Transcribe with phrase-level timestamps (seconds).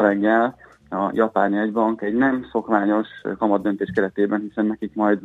[0.00, 0.56] reggel
[0.90, 3.08] a japán jegybank egy nem szokványos
[3.38, 5.18] kamatdöntés keretében, hiszen nekik majd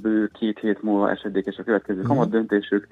[0.00, 2.14] bő két hét múlva esedékes a következő uh-huh.
[2.16, 2.86] kamatdöntésük,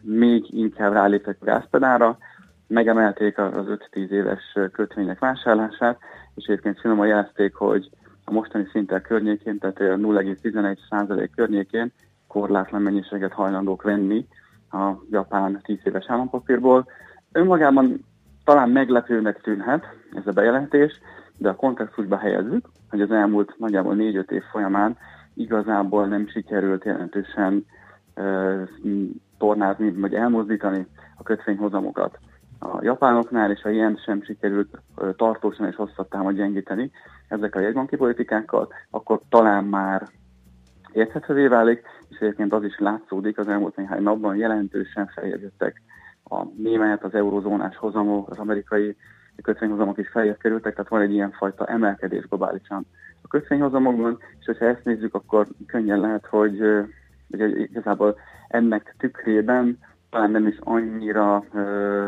[0.00, 2.18] még inkább ráléptek a gázpedára,
[2.66, 5.98] megemelték az 5-10 éves kötvények vásárlását,
[6.34, 7.90] és egyébként finoman jelezték, hogy
[8.24, 11.92] a mostani szinten környékén, tehát 0,11% környékén
[12.26, 14.26] korlátlan mennyiséget hajlandók venni
[14.70, 16.86] a japán 10 éves állampapírból.
[17.32, 18.04] Önmagában
[18.44, 21.00] talán meglepőnek tűnhet ez a bejelentés,
[21.36, 24.96] de a kontextusba helyezzük, hogy az elmúlt nagyjából 4-5 év folyamán
[25.34, 27.66] igazából nem sikerült jelentősen
[28.16, 28.62] uh,
[29.38, 30.86] tornázni, vagy elmozdítani
[31.16, 32.18] a kötvényhozamokat.
[32.58, 36.90] A japánoknál, és a ilyen sem sikerült uh, tartósan és hosszabb távon gyengíteni
[37.28, 40.08] ezek a jegybanki politikákkal, akkor talán már
[40.92, 45.82] érthetővé válik, és egyébként az is látszódik az elmúlt néhány napban jelentősen feljegyettek
[46.24, 48.96] a német, az eurozónás hozamok, az amerikai
[49.42, 52.86] kötvényhozamok is feljebb kerültek, tehát van egy ilyen fajta emelkedés globálisan
[53.22, 56.60] a kötvényhozamokban, és hogyha ezt nézzük, akkor könnyen lehet, hogy,
[57.30, 58.16] hogy igazából
[58.48, 59.78] ennek tükrében
[60.10, 61.44] talán nem is annyira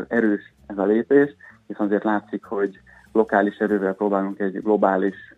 [0.08, 2.80] erős ez a lépés, hiszen azért látszik, hogy
[3.12, 5.34] lokális erővel próbálunk egy globális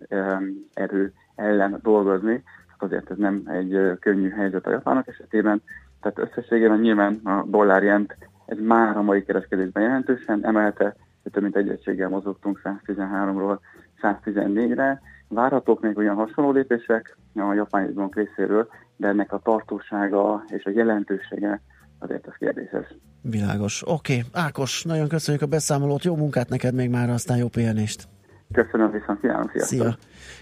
[0.75, 5.63] erő ellen dolgozni, hát azért ez nem egy könnyű helyzet a japánok esetében,
[6.01, 8.17] tehát összességében nyilván a dollárjent
[8.47, 10.97] ez már a mai kereskedésben jelentősen emelte,
[11.33, 13.59] több mint egy egységgel mozogtunk 113-ról
[14.03, 15.01] 114-re.
[15.29, 20.71] Várhatók még olyan hasonló lépések a japán bank részéről, de ennek a tartósága és a
[20.71, 21.63] jelentősége
[21.99, 22.95] azért az kérdéses.
[23.23, 23.83] Világos.
[23.87, 24.43] Oké, okay.
[24.45, 28.09] Ákos, nagyon köszönjük a beszámolót, jó munkát neked még már, aztán jó pihenést.
[28.53, 29.79] Köszönöm, viszont kívánom, sziasztok.
[29.79, 29.97] Szia.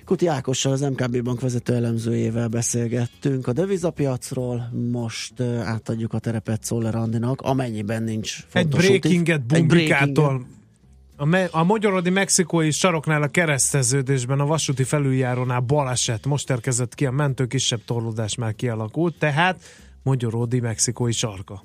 [0.04, 6.94] Kuti Ákossal, az MKB Bank vezető elemzőjével beszélgettünk a devizapiacról, most átadjuk a terepet Szoller
[6.94, 10.46] Andinak, amennyiben nincs fontos Egy breakinget Bumbikától
[11.16, 16.26] a, me- a magyarodi mexikói saroknál a kereszteződésben a vasúti felüljárónál baleset.
[16.26, 19.60] Most érkezett ki a mentő, kisebb torlódás már kialakult, tehát
[20.02, 21.62] magyarodi mexikói sarka.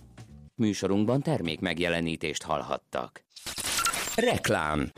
[0.55, 3.23] Műsorunkban termék megjelenítést hallhattak.
[4.15, 4.91] Reklám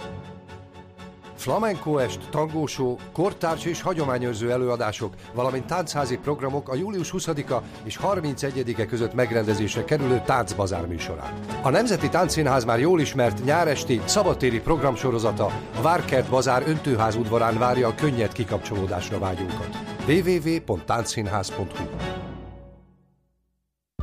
[1.42, 8.86] Flamenco est, tangósó, kortárs és hagyományőrző előadások, valamint táncházi programok a július 20-a és 31-e
[8.86, 11.34] között megrendezésre kerülő Táncbazár műsorán.
[11.62, 17.88] A Nemzeti Táncszínház már jól ismert nyáresti, szabadtéri programsorozata a Várkert Bazár öntőház udvarán várja
[17.88, 19.78] a könnyed kikapcsolódásra vágyunkat.
[20.08, 21.86] www.táncszínház.hu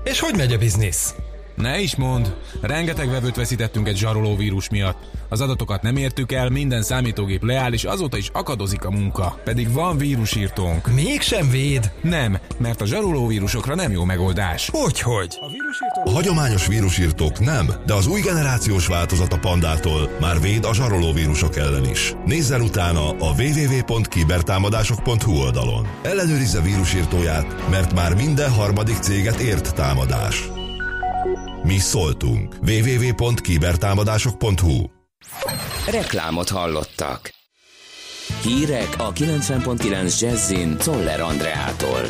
[0.02, 1.14] És hogy megy a biznisz?
[1.58, 4.98] Ne is mond, rengeteg vevőt veszítettünk egy zsaroló vírus miatt.
[5.28, 9.40] Az adatokat nem értük el, minden számítógép leáll, és azóta is akadozik a munka.
[9.44, 10.94] Pedig van vírusírtónk.
[10.94, 11.92] Mégsem véd?
[12.02, 14.68] Nem, mert a zsaroló vírusokra nem jó megoldás.
[14.72, 15.38] Hogyhogy?
[15.40, 20.74] A, a hagyományos vírusírtók nem, de az új generációs változat a pandától már véd a
[20.74, 22.14] zsaroló vírusok ellen is.
[22.26, 25.86] Nézzen utána a www.kibertámadások.hu oldalon.
[26.02, 30.57] Ellenőrizze vírusírtóját, mert már minden harmadik céget ért támadás.
[31.68, 32.54] Mi szóltunk.
[32.66, 34.84] www.kibertámadások.hu
[35.90, 37.30] Reklámot hallottak.
[38.42, 42.00] Hírek a 90.9 Jazzin Toller Andreától.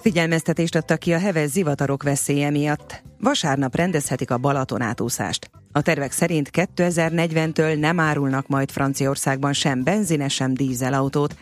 [0.00, 3.02] Figyelmeztetést adtak ki a heves zivatarok veszélye miatt.
[3.20, 5.50] Vasárnap rendezhetik a Balaton átúszást.
[5.72, 11.36] A tervek szerint 2040-től nem árulnak majd Franciaországban sem benzines, sem dízelautót,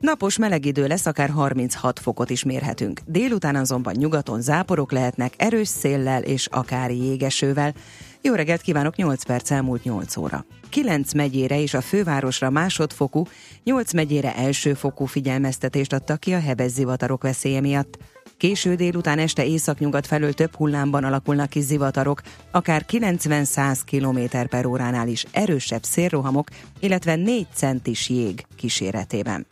[0.00, 3.00] Napos meleg idő lesz, akár 36 fokot is mérhetünk.
[3.06, 7.74] Délután azonban nyugaton záporok lehetnek erős széllel és akár jégesővel.
[8.22, 10.44] Jó reggelt kívánok, 8 perc elmúlt 8 óra.
[10.68, 13.22] 9 megyére és a fővárosra másodfokú,
[13.64, 17.98] 8 megyére elsőfokú figyelmeztetést adtak ki a hebezzivatarok veszélye miatt.
[18.36, 25.08] Késő délután este északnyugat felől több hullámban alakulnak ki zivatarok, akár 90-100 km per óránál
[25.08, 26.48] is erősebb szélrohamok,
[26.80, 29.46] illetve 4 centis jég kíséretében.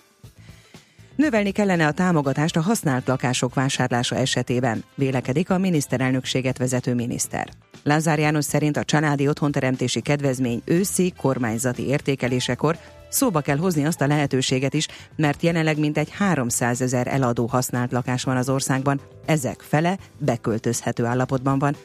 [1.17, 7.49] Növelni kellene a támogatást a használt lakások vásárlása esetében, vélekedik a miniszterelnökséget vezető miniszter.
[7.83, 12.77] Lázár János szerint a családi otthonteremtési kedvezmény őszi kormányzati értékelésekor
[13.09, 18.25] szóba kell hozni azt a lehetőséget is, mert jelenleg mintegy 300 ezer eladó használt lakás
[18.25, 21.77] van az országban, ezek fele beköltözhető állapotban van,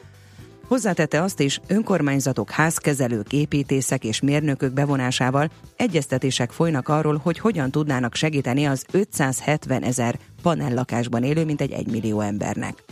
[0.67, 8.15] Hozzátette azt is, önkormányzatok, házkezelők, építészek és mérnökök bevonásával egyeztetések folynak arról, hogy hogyan tudnának
[8.15, 12.83] segíteni az 570 ezer panellakásban élő mintegy 1 millió embernek.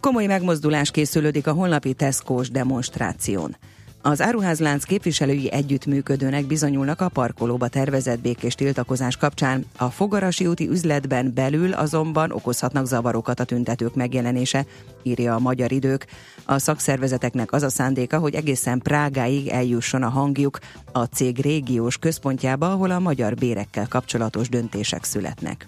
[0.00, 3.56] Komoly megmozdulás készülődik a honlapi Tesco-s demonstráción.
[4.06, 9.64] Az áruházlánc képviselői együttműködőnek bizonyulnak a parkolóba tervezett békés tiltakozás kapcsán.
[9.76, 14.66] A Fogarasi úti üzletben belül azonban okozhatnak zavarokat a tüntetők megjelenése,
[15.02, 16.06] írja a Magyar Idők.
[16.44, 20.58] A szakszervezeteknek az a szándéka, hogy egészen Prágáig eljusson a hangjuk
[20.92, 25.66] a cég régiós központjába, ahol a magyar bérekkel kapcsolatos döntések születnek.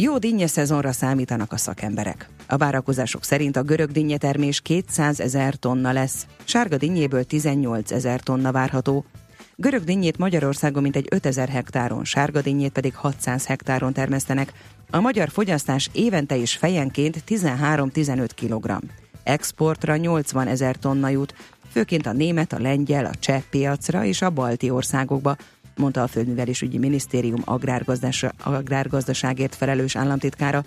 [0.00, 2.28] Jó dinnye szezonra számítanak a szakemberek.
[2.48, 8.52] A várakozások szerint a görög dinnyetermés 200 ezer tonna lesz, sárga dinnyéből 18 ezer tonna
[8.52, 9.04] várható.
[9.56, 14.52] Görög dinnyét Magyarországon mintegy 5000 hektáron, sárga dinnyét pedig 600 hektáron termesztenek.
[14.90, 18.78] A magyar fogyasztás évente és fejenként 13-15 kg.
[19.22, 21.34] Exportra 80 ezer tonna jut,
[21.70, 25.36] főként a német, a lengyel, a cseh piacra és a balti országokba,
[25.78, 27.42] mondta a Földművelésügyi Minisztérium
[28.44, 30.64] agrárgazdaságért felelős államtitkára.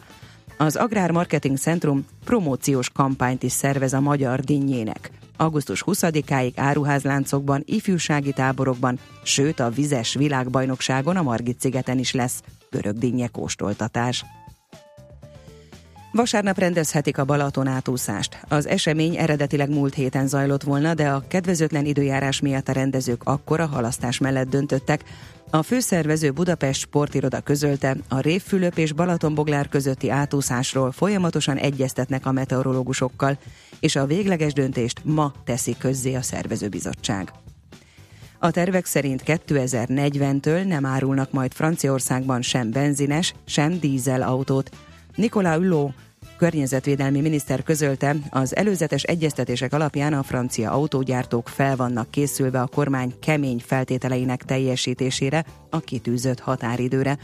[0.57, 5.11] Az Agrár Marketing Centrum promóciós kampányt is szervez a magyar dinnyének.
[5.37, 12.97] Augusztus 20-áig áruházláncokban, ifjúsági táborokban, sőt a vizes világbajnokságon a Margit szigeten is lesz görög
[12.97, 14.25] dinnye kóstoltatás.
[16.11, 18.39] Vasárnap rendezhetik a Balaton átúszást.
[18.47, 23.65] Az esemény eredetileg múlt héten zajlott volna, de a kedvezőtlen időjárás miatt a rendezők akkora
[23.65, 25.03] halasztás mellett döntöttek.
[25.49, 33.37] A főszervező Budapest sportiroda közölte, a Révfülöp és Balatonboglár közötti átúszásról folyamatosan egyeztetnek a meteorológusokkal,
[33.79, 37.31] és a végleges döntést ma teszi közzé a szervezőbizottság.
[38.39, 44.69] A tervek szerint 2040-től nem árulnak majd Franciaországban sem benzines, sem dízel autót.
[45.15, 45.93] Nicolas Hulot
[46.37, 53.13] környezetvédelmi miniszter közölte, az előzetes egyeztetések alapján a francia autógyártók fel vannak készülve a kormány
[53.19, 57.17] kemény feltételeinek teljesítésére a kitűzött határidőre.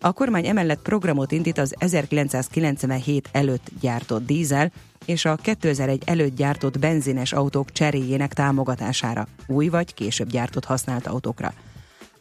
[0.00, 4.72] A kormány emellett programot indít az 1997 előtt gyártott dízel
[5.04, 11.52] és a 2001 előtt gyártott benzines autók cseréjének támogatására, új vagy később gyártott használt autókra.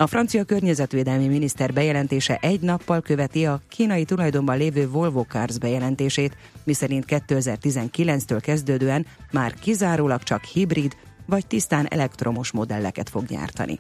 [0.01, 6.37] A francia környezetvédelmi miniszter bejelentése egy nappal követi a kínai tulajdonban lévő Volvo Cars bejelentését,
[6.63, 13.77] miszerint 2019-től kezdődően már kizárólag csak hibrid vagy tisztán elektromos modelleket fog gyártani.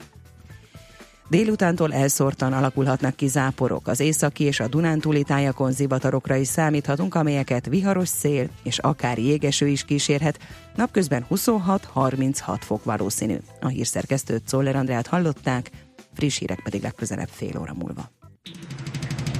[1.29, 3.87] Délutántól elszórtan alakulhatnak ki záporok.
[3.87, 9.67] Az északi és a Dunántúli tájakon zivatarokra is számíthatunk, amelyeket viharos szél és akár jégeső
[9.67, 10.39] is kísérhet.
[10.75, 13.37] Napközben 26-36 fok valószínű.
[13.61, 15.71] A hírszerkesztőt Czoller Andrát hallották,
[16.19, 18.11] friss hírek pedig legközelebb fél óra múlva.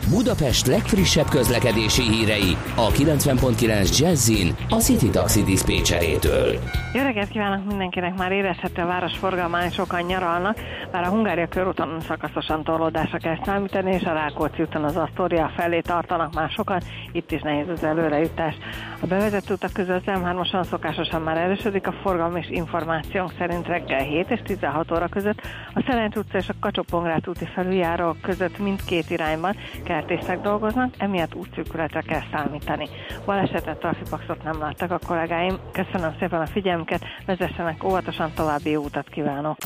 [0.09, 6.59] Budapest legfrissebb közlekedési hírei a 90.9 Jazzin a City Taxi Dispécsejétől.
[6.93, 10.57] Jó reggelt kívánok mindenkinek, már érezhető a város forgalmán, sokan nyaralnak,
[10.91, 15.79] bár a Hungária körúton szakaszosan torlódásra kell számítani, és a Rákóczi úton az Asztória felé
[15.79, 16.81] tartanak már sokan,
[17.11, 18.55] itt is nehéz az előrejutás.
[18.99, 24.03] A bevezető utak közül az M3-osan szokásosan már erősödik a forgalom, és információnk szerint reggel
[24.03, 25.41] 7 és 16 óra között
[25.73, 26.83] a Szelent utca és a kacsó
[27.25, 32.89] úti felüljárók között mindkét irányban kell kertészek dolgoznak, emiatt útszűkületre kell számítani.
[33.25, 35.59] Balesetet, trafipaxot nem láttak a kollégáim.
[35.71, 39.57] Köszönöm szépen a figyelmüket, vezessenek óvatosan további jó utat kívánok.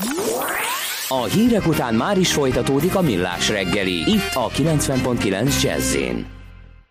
[1.08, 5.96] A hírek után már is folytatódik a millás reggeli, itt a 90.9 jazz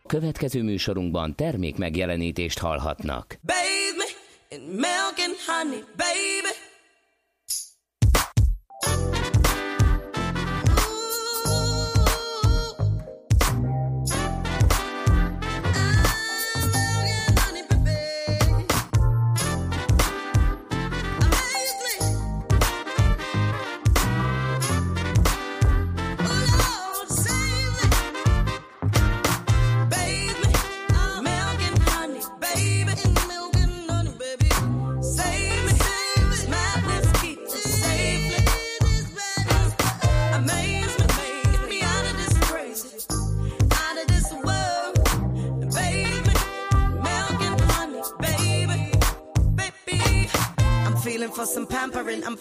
[0.08, 3.40] Következő műsorunkban termék megjelenítést hallhatnak.
[3.42, 4.10] Baby,
[4.66, 6.73] milk and honey, baby.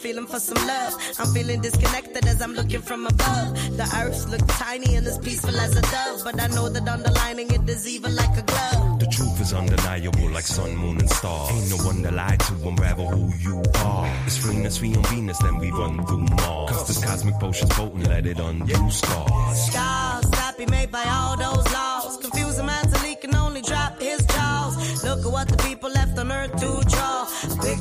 [0.02, 0.94] Feeling for some love.
[1.20, 3.76] I'm feeling disconnected as I'm looking from above.
[3.76, 7.48] The earth looks tiny and as peaceful as a dove, but I know that underlining
[7.52, 8.98] it is even like a glove.
[8.98, 11.52] The truth is undeniable, like sun, moon, and stars.
[11.52, 14.12] Ain't no one to lie to, unravel who you are.
[14.26, 16.70] It's freeness, we on Venus, then we run through Mars.
[16.70, 19.66] Cause this cosmic potion's potent, let it undo scars.
[19.66, 22.16] Scars that be made by all those laws.
[22.16, 25.04] Confuse a man till he can only drop his jaws.
[25.04, 26.81] Look at what the people left on earth to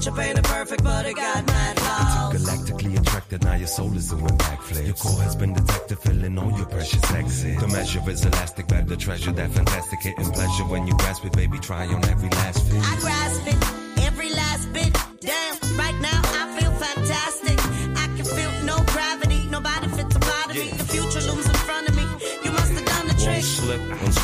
[0.01, 2.33] Picture painted perfect, but it got mad flaws.
[2.33, 4.85] Galactically attracted, now your soul is doing backflips.
[4.87, 7.61] Your core has been detected, filling all your precious exits.
[7.61, 11.59] The measure is elastic, better treasure that fantastic hitting pleasure when you grasp it, baby.
[11.59, 12.81] Try on every last fit.
[12.83, 14.70] I grasp it, every last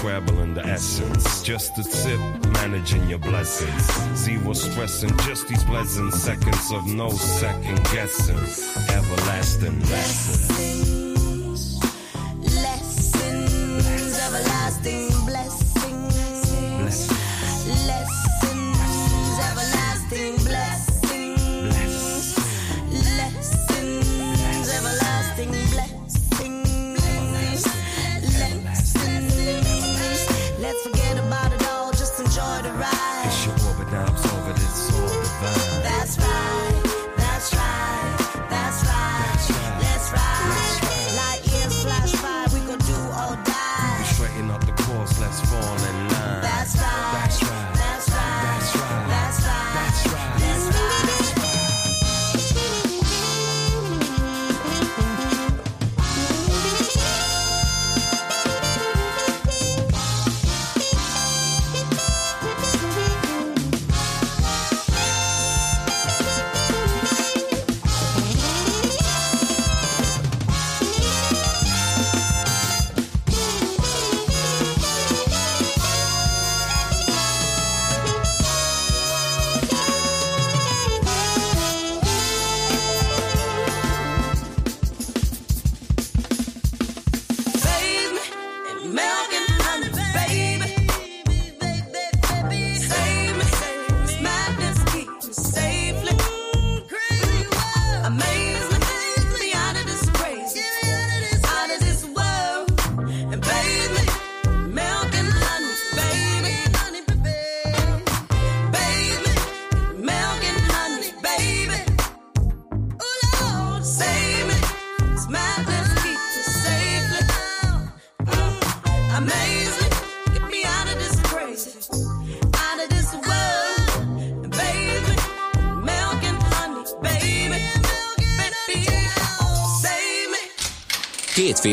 [0.07, 1.41] unscrabbling the essence.
[1.41, 2.19] Just a tip,
[2.53, 4.17] managing your blessings.
[4.17, 8.37] Zero stressing, just these pleasant seconds of no second guessing.
[8.95, 10.96] Everlasting lessons.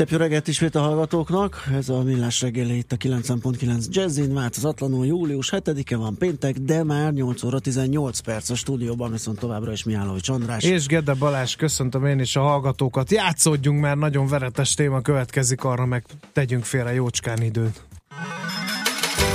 [0.00, 5.06] Szép jó reggelt ismét a hallgatóknak, ez a Millás reggeli itt a 90.9 Jazzin, változatlanul
[5.06, 9.84] július 7-e van péntek, de már 8 óra 18 perc a stúdióban, viszont továbbra is
[9.84, 10.64] Mihálovics András.
[10.64, 13.10] És Gede Balázs, köszöntöm én is a hallgatókat.
[13.10, 17.80] Játszódjunk, mert nagyon veretes téma következik, arra meg tegyünk félre jócskán időt.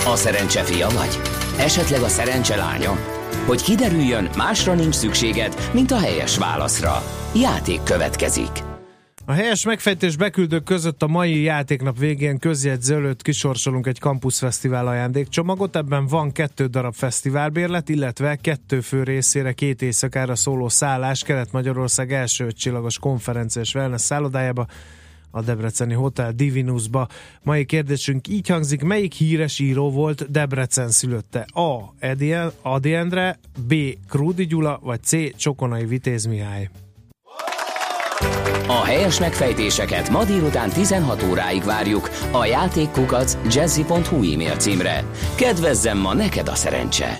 [0.05, 1.19] A szerencse fia vagy?
[1.57, 2.91] Esetleg a szerencse lánya?
[3.45, 7.03] Hogy kiderüljön, másra nincs szükséged, mint a helyes válaszra.
[7.35, 8.73] Játék következik.
[9.27, 14.87] A helyes megfejtés beküldők között a mai játéknap végén közjegyző előtt kisorsolunk egy Campus Fesztivál
[14.87, 15.75] ajándékcsomagot.
[15.75, 22.51] Ebben van kettő darab fesztiválbérlet, illetve kettő fő részére két éjszakára szóló szállás Kelet-Magyarország első
[22.51, 24.65] csillagos konferenciás wellness szállodájába
[25.31, 27.07] a Debreceni Hotel Divinusba.
[27.43, 31.45] Mai kérdésünk így hangzik, melyik híres író volt Debrecen szülötte?
[31.53, 31.93] A.
[32.61, 33.73] Adi Endre, B.
[34.09, 35.35] Krúdi Gyula, vagy C.
[35.35, 36.69] Csokonai Vitéz Mihály?
[38.67, 45.03] A helyes megfejtéseket ma délután 16 óráig várjuk a játékkukac jazzy.hu e-mail címre.
[45.35, 47.19] Kedvezzem ma neked a szerencse!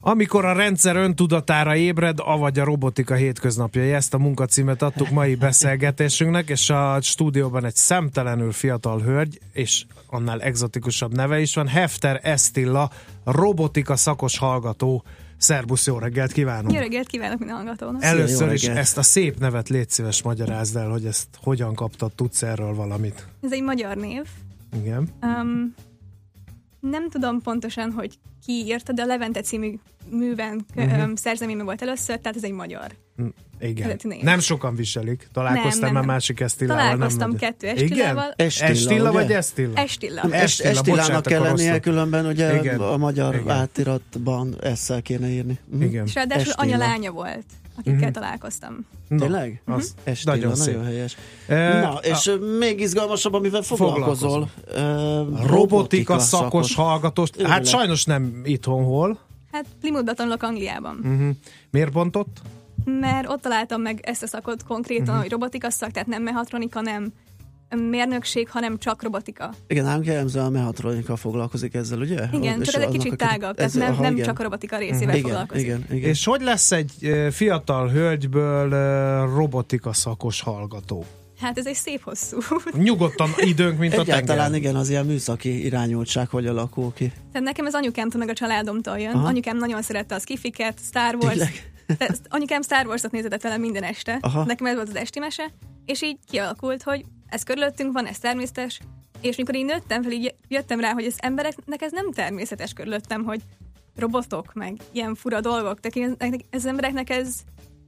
[0.00, 3.92] Amikor a rendszer öntudatára ébred, avagy a robotika hétköznapjai.
[3.92, 10.40] Ezt a munkacímet adtuk mai beszélgetésünknek, és a stúdióban egy szemtelenül fiatal hölgy, és annál
[10.40, 12.90] egzotikusabb neve is van, Hefter Estilla,
[13.24, 15.04] robotika szakos hallgató.
[15.42, 16.72] Szerbusz, jó reggelt kívánunk!
[16.72, 18.02] Jó reggelt kívánok minden hallgatónak!
[18.02, 22.12] Először Jó is ezt a szép nevet légy szíves magyarázd el, hogy ezt hogyan kaptad,
[22.12, 23.26] tudsz erről valamit?
[23.40, 24.22] Ez egy magyar név.
[24.76, 25.08] Igen.
[25.22, 25.74] Um,
[26.80, 29.78] nem tudom pontosan, hogy ki írta, de a Levente című
[30.10, 30.84] műven Mhm.
[30.86, 31.04] uh-huh.
[31.04, 32.92] um, szerzeményben volt először, tehát ez egy magyar.
[33.62, 33.96] Igen.
[34.02, 34.22] Név.
[34.22, 35.28] Nem sokan viselik.
[35.32, 36.12] Találkoztam Nem, nem, már nem.
[36.14, 36.82] másik Esztillával?
[36.82, 37.82] Találkoztam nem kettő Igen?
[37.82, 38.32] Estillával.
[38.36, 39.18] Estilla, Estilla ugye?
[39.20, 39.30] vagy?
[39.74, 40.20] Estilla.
[40.22, 42.80] Nem, Est- Estilla, Estillának bocsánat, kell lennie, különben ugye Igen.
[42.80, 43.50] a magyar Igen.
[43.50, 45.58] átiratban esszel kéne írni.
[45.70, 45.82] Mhm.
[45.82, 46.04] Igen.
[46.06, 46.62] És ráadásul Estilla.
[46.74, 47.44] anya-lánya volt,
[47.78, 48.10] akikkel Mhm.
[48.12, 48.86] találkoztam.
[49.08, 49.62] Na, Tényleg?
[49.64, 50.84] Az Estilla, nagyon nagyon, szép.
[50.84, 51.16] helyes.
[51.46, 54.50] E, Na, és a, még izgalmasabb, amivel foglalkozol.
[54.74, 56.74] Ö, robotika szakos szakos.
[56.74, 57.28] hallgatós.
[57.42, 59.18] Hát sajnos nem itthon hol.
[59.52, 60.96] Hát Plymouthba tanulok Angliában.
[61.04, 61.28] Uh-huh.
[61.70, 62.36] Miért pont ott?
[62.84, 65.08] Mert ott találtam meg ezt a szakot konkrétan, Mhm.
[65.10, 65.22] uh-huh.
[65.22, 67.12] hogy robotika szak, tehát nem mehatronika, nem
[67.90, 69.50] mérnökség, hanem csak robotika.
[69.66, 72.26] Igen, nálunk jellemzően a mehatronika foglalkozik ezzel, ugye?
[72.32, 74.26] Igen, És csak ez egy kicsit tágabb, tehát nem, aha, nem igen.
[74.26, 75.64] csak a robotika részével igen, foglalkozik.
[75.64, 76.08] igen, igen.
[76.08, 76.92] És hogy lesz egy
[77.30, 78.68] fiatal hölgyből
[79.34, 81.04] robotika szakos hallgató?
[81.42, 82.38] Hát ez egy szép hosszú.
[82.72, 84.60] Nyugodtan időnk, mint a Egyáltalán tenger.
[84.60, 87.12] igen, az ilyen műszaki irányultság hogy alakul ki.
[87.32, 89.14] Tehát nekem az anyukámtól meg a családomtól jön.
[89.14, 89.26] Aha.
[89.26, 91.32] Anyukám nagyon szerette a skifiket, Star Wars.
[91.32, 91.72] Tényleg?
[91.98, 94.18] Tehát anyukám Star Wars-ot nézett vele minden este.
[94.20, 94.44] Aha.
[94.44, 95.50] Nekem ez volt az esti mese.
[95.84, 98.80] És így kialakult, hogy ez körülöttünk van, ez természetes.
[99.20, 103.24] És mikor így nőttem fel, így jöttem rá, hogy az embereknek ez nem természetes körülöttem,
[103.24, 103.40] hogy
[103.96, 105.80] robotok, meg ilyen fura dolgok.
[105.80, 107.34] Tehát ez, ez az embereknek ez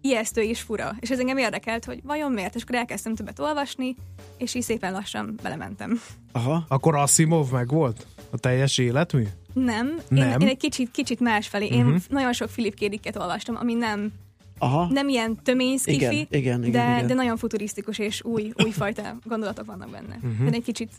[0.05, 0.97] ijesztő és fura.
[1.01, 2.55] És ez engem érdekelt, hogy vajon miért?
[2.55, 3.97] És akkor elkezdtem többet olvasni,
[4.39, 6.01] és így szépen lassan belementem.
[6.33, 6.65] Aha.
[6.69, 8.07] Akkor Asimov meg volt?
[8.31, 9.23] A teljes életmű?
[9.53, 10.31] Nem, Nem?
[10.31, 11.67] Én, én egy kicsit, kicsit másfelé.
[11.67, 11.97] Én Mhm.
[12.09, 12.79] nagyon sok Philip K.
[12.89, 14.13] Dicket olvastam, ami nem,
[14.59, 14.87] Aha.
[14.91, 17.07] nem ilyen tömény skifi, Igen, igen, igen, de, igen.
[17.07, 20.19] de nagyon futurisztikus és új, újfajta gondolatok vannak benne.
[20.23, 20.45] Mhm.
[20.45, 20.91] De egy kicsit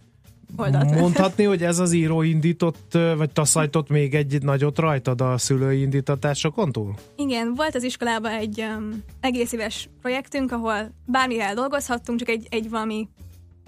[0.55, 0.99] oldalt.
[0.99, 6.71] Mondhatni, hogy ez az író indított, vagy taszajtott még egy nagyot rajtad a szülői indítatásokon
[6.71, 6.93] túl?
[7.15, 12.69] Igen, volt az iskolában egy um, egész éves projektünk, ahol bármivel dolgozhattunk, csak egy, egy
[12.69, 13.07] valami,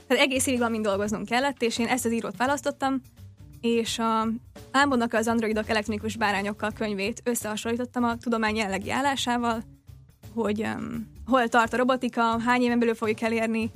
[0.07, 3.01] tehát egész évig valamin dolgoznunk kellett, és én ezt az írót választottam,
[3.61, 4.27] és a
[4.71, 9.63] Ámbonnak az androidok elektronikus bárányokkal könyvét összehasonlítottam a tudomány jelenlegi állásával,
[10.33, 13.71] hogy um, hol tart a robotika, hány éven belül fogjuk elérni,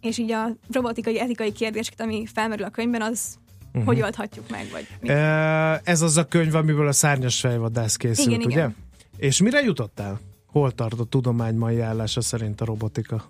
[0.00, 3.38] és így a robotikai, etikai kérdéseket, ami felmerül a könyvben, az
[3.72, 3.84] Mhm.
[3.84, 5.08] hogy oldhatjuk meg, vagy mi.
[5.08, 8.50] Ö, Ez az a könyv, amiből a szárnyas fejvadász készült, Igen, ugye?
[8.54, 8.76] igen.
[9.16, 10.20] És mire jutottál?
[10.46, 13.24] Hol tart a tudomány mai állása szerint a robotika?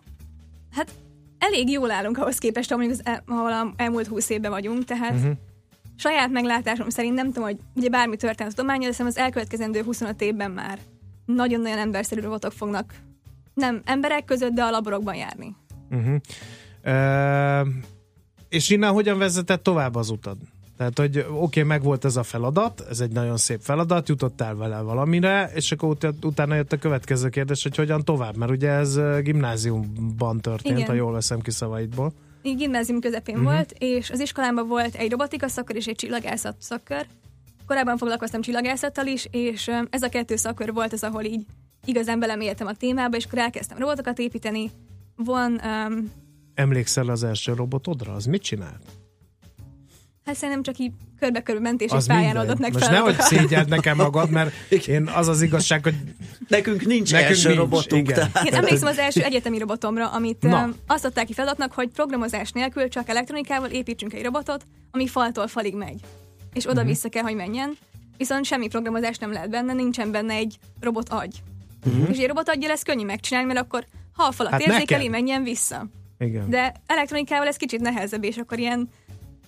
[0.73, 0.91] Hát
[1.39, 5.15] elég jól állunk ahhoz képest, ahol, az el, ahol a elmúlt húsz évben vagyunk, tehát
[5.15, 5.33] uh-huh.
[5.97, 10.21] saját meglátásom szerint nem tudom, hogy ugye bármi történt a tudományon, de az elkövetkezendő 25
[10.21, 10.79] évben már
[11.25, 12.95] nagyon-nagyon emberszerű robotok fognak
[13.55, 15.57] nem emberek között, de a laborokban járni.
[15.91, 16.17] Uh-huh.
[18.49, 20.37] És innen hogyan vezetett tovább az utad?
[20.77, 24.55] Tehát, hogy oké, okay, meg volt ez a feladat, ez egy nagyon szép feladat, jutottál
[24.55, 28.71] vele valamire, és akkor ut- utána jött a következő kérdés, hogy hogyan tovább, mert ugye
[28.71, 30.89] ez gimnáziumban történt, Igen.
[30.89, 32.13] ha jól veszem ki szavaidból.
[32.43, 33.53] Így gimnázium közepén uh-huh.
[33.53, 37.07] volt, és az iskolámban volt egy robotika szakkör és egy csillagászat szakkör.
[37.67, 41.47] Korábban foglalkoztam csillagászattal is, és ez a kettő szakkör volt az, ahol így
[41.85, 44.71] igazán belemélyedtem a témába, és akkor elkezdtem robotokat építeni.
[45.17, 46.13] Van, um,
[46.61, 48.13] Emlékszel az első robotodra?
[48.13, 48.83] Az mit csinált?
[50.25, 52.43] hát szerintem csak így körbe-körbe ment, és az egy pályán minden.
[52.43, 54.53] oldott meg Most nehogy szégyeld nekem magad, mert
[54.87, 55.95] én az az igazság, hogy
[56.49, 58.09] Nekünk nincs Nekünk első nincs, robotunk.
[58.09, 58.31] igen.
[58.33, 58.49] Tehát.
[58.49, 60.69] Én emlékszem az első egyetemi robotomra, amit Na.
[60.87, 65.75] azt adták ki feladatnak, hogy programozás nélkül csak elektronikával építsünk egy robotot, ami faltól falig
[65.75, 66.01] megy.
[66.53, 67.77] És oda-vissza kell, hogy menjen.
[68.17, 71.43] Viszont semmi programozás nem lehet benne, nincsen benne egy robot agy.
[71.85, 72.11] Mhm.
[72.11, 75.43] És egy robot aggyal lesz könnyű megcsinálni, mert akkor ha a falat Hát érzékeli, menjen
[75.43, 75.87] vissza.
[76.21, 76.51] Igen.
[76.51, 78.89] De elektronikával ez kicsit nehezebb, és akkor ilyen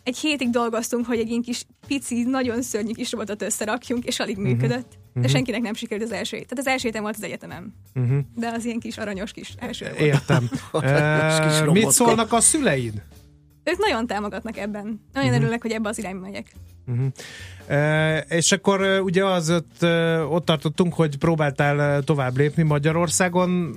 [0.02, 4.36] egy hétig dolgoztunk, hogy egy ilyen kis pici, nagyon szörnyű kis robotot összerakjunk, és alig
[4.36, 4.90] működött.
[5.14, 5.28] De Mhm.
[5.28, 6.36] senkinek nem sikerült az első.
[6.36, 7.74] Tehát az első héten volt az egyetemem.
[7.94, 8.18] Uh-huh.
[8.34, 9.98] De az ilyen kis aranyos kis első volt.
[9.98, 10.48] Értem.
[11.48, 13.02] Kis mit szólnak a szüleid?
[13.64, 14.82] Ők nagyon támogatnak ebben.
[14.84, 15.22] Nagyon Mhm.
[15.24, 15.36] uh-huh.
[15.36, 16.52] örülök, hogy ebbe az irányba megyek.
[16.86, 17.06] Uh-huh.
[17.68, 23.74] Uh, és akkor uh, ugye az ott, uh, ott tartottunk, hogy próbáltál tovább lépni Magyarországon.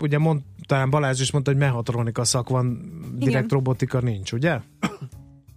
[0.00, 2.66] Ugye mond, talán Balázs is mondta, hogy mehatronika szak van,
[3.12, 3.48] direkt Igen.
[3.48, 4.58] robotika nincs, ugye?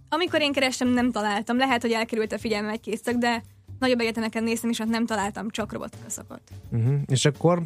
[0.08, 1.56] Amikor én kerestem, nem találtam.
[1.56, 3.42] Lehet, hogy elkerült a figyelmem egy-két szak, de
[3.78, 6.40] nagyobb egyetemeken néztem, és ott nem találtam csak robotika szakot.
[6.70, 6.94] Uh-huh.
[7.06, 7.62] És akkor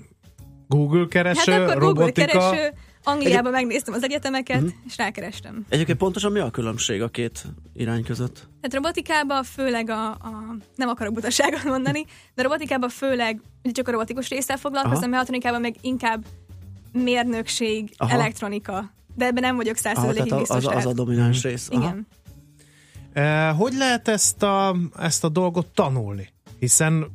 [0.68, 2.26] Google kereső, hát akkor Google robotika.
[2.26, 2.72] kereső,
[3.08, 4.72] Angliában megnéztem az egyetemeket, uh-huh.
[4.86, 5.66] és rákerestem.
[5.68, 8.34] Egyébként pontosan mi a különbség a két irány között?
[8.34, 13.90] Tehát robotikában főleg a, a nem akarok butaságot mondani, de robotikában főleg ugye csak a
[13.90, 15.10] robotikus résszel foglalkozom, Aha.
[15.10, 16.24] mehatronikában meg inkább
[16.92, 18.12] mérnökség, Aha.
[18.12, 18.90] Elektronika.
[19.14, 20.64] De ebben nem vagyok százszerzelékig tehát biztos.
[20.64, 21.68] az, az a domináns rész.
[21.70, 21.80] Aha.
[21.82, 22.06] Igen.
[23.14, 26.28] Uh, hogy lehet ezt a, ezt a dolgot tanulni?
[26.58, 27.06] Hiszen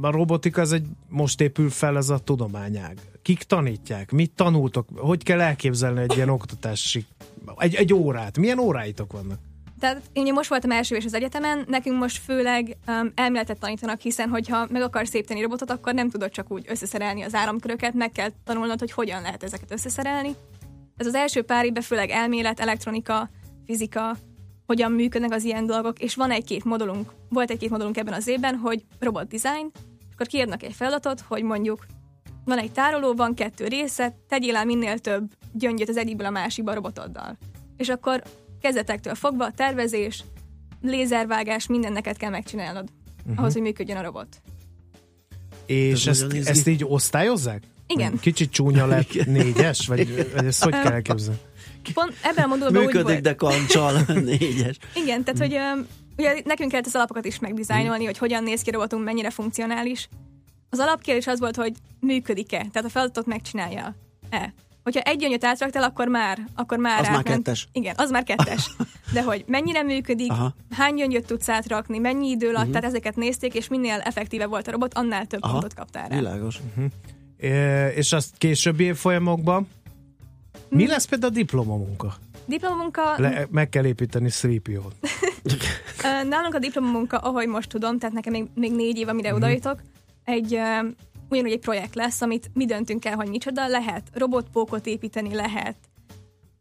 [0.00, 2.98] a robotika az egy most épül fel ez a tudományág.
[3.22, 4.10] Kik tanítják?
[4.10, 4.88] Mit tanultok?
[4.96, 7.06] Hogy kell elképzelni egy ilyen oktatási
[7.56, 8.38] egy, egy órát?
[8.38, 9.38] Milyen óráitok vannak?
[9.80, 14.28] Tehát én most voltam első és az egyetemen, nekünk most főleg um, elméletet tanítanak, hiszen
[14.28, 18.28] hogyha meg akarsz építeni robotot, akkor nem tudod csak úgy összeszerelni az áramköröket, meg kell
[18.44, 20.34] tanulnod, hogy hogyan lehet ezeket összeszerelni.
[20.96, 23.30] Ez az első pár évben főleg elmélet, elektronika,
[23.66, 24.16] fizika,
[24.66, 28.56] hogyan működnek az ilyen dolgok, és van egy-két modulunk, volt egy-két modulunk ebben az évben,
[28.56, 29.70] hogy robot design,
[30.12, 31.86] akkor kiadnak egy feladatot, hogy mondjuk
[32.50, 36.70] van egy tároló, van kettő része, tegyél el minél több gyöngyöt az egyikből a másikba
[36.70, 37.38] a robotoddal.
[37.76, 38.22] És akkor
[38.60, 40.24] kezdetektől fogva a tervezés,
[40.82, 42.88] lézervágás, minden neked kell megcsinálnod,
[43.20, 43.38] uh-huh.
[43.38, 44.28] ahhoz, hogy működjön a robot.
[45.66, 47.62] És Ez ezt, ezt így osztályozzák?
[47.86, 48.18] Igen.
[48.20, 49.86] Kicsit csúnya lett négyes?
[49.86, 51.40] Vagy, vagy ezt hogy kell elképzelni?
[51.94, 53.20] Pont ebben a modulban úgy Működik, volt.
[53.20, 54.00] de kancsal.
[54.24, 54.76] Négyes.
[54.94, 55.58] Igen, tehát hogy
[56.16, 60.08] ugye nekünk kellett az alapokat is megdizájnolni, hogy hogyan néz ki a robotunk, mennyire funkcionális.
[60.70, 64.54] Az alapkérdés az volt, hogy működik-e, tehát a feladatot megcsinálja-e.
[64.82, 67.36] Hogyha egy gyöngyöt átraktál, akkor már, akkor már Az már átment.
[67.44, 67.68] kettes.
[67.72, 68.70] Igen, az már kettes.
[69.14, 70.54] De hogy mennyire működik, Aha.
[70.70, 72.70] hány gyöngyöt tudsz átrakni, mennyi idő alatt, Mhm.
[72.72, 75.52] tehát ezeket nézték, és minél effektíve volt a robot, annál több Aha.
[75.52, 76.16] pontot kaptál rá.
[76.16, 76.60] Világos.
[77.36, 77.48] É,
[77.94, 79.68] és azt későbbi évfolyamokban
[80.68, 82.14] mi lesz például a diplomamunka?
[82.46, 84.60] Diplomamunka, Le, meg kell építeni 3
[86.04, 89.36] Ö, Nálunk a diplomamunka, ahogy most tudom, tehát nekem még, még négy év, amire Mhm.
[89.36, 89.82] odajutok,
[90.30, 90.60] egy
[91.28, 94.10] ugyanúgy egy projekt lesz, amit mi döntünk el, hogy micsoda lehet.
[94.12, 95.76] Robotpókot építeni lehet,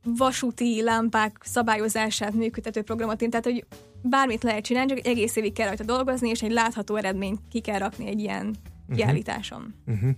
[0.03, 3.65] vasúti lámpák szabályozását működtető programot, én, tehát hogy
[4.01, 7.77] bármit lehet csinálni, csak egész évig kell rajta dolgozni, és egy látható eredményt ki kell
[7.77, 8.55] rakni egy ilyen
[8.95, 9.75] kiállításon.
[9.85, 10.09] Uh-huh.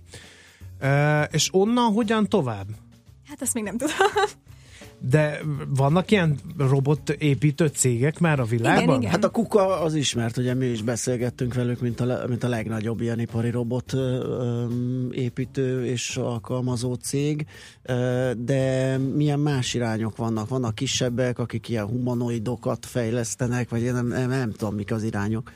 [0.80, 2.66] Uh, és onnan hogyan tovább?
[3.28, 3.96] Hát ezt még nem tudom.
[5.08, 8.98] De vannak ilyen robotépítő cégek már a világban?
[9.00, 9.10] igen.
[9.10, 12.48] Hát a Kuka az ismert, ugye mi is beszélgettünk velük, mint a, le- mint a
[12.48, 13.92] legnagyobb ilyen ipari robot
[15.10, 17.46] építő és alkalmazó cég,
[18.36, 20.48] de milyen más irányok vannak?
[20.48, 25.52] Vannak kisebbek, akik ilyen humanoidokat fejlesztenek, vagy én nem, nem, nem tudom, mik az irányok.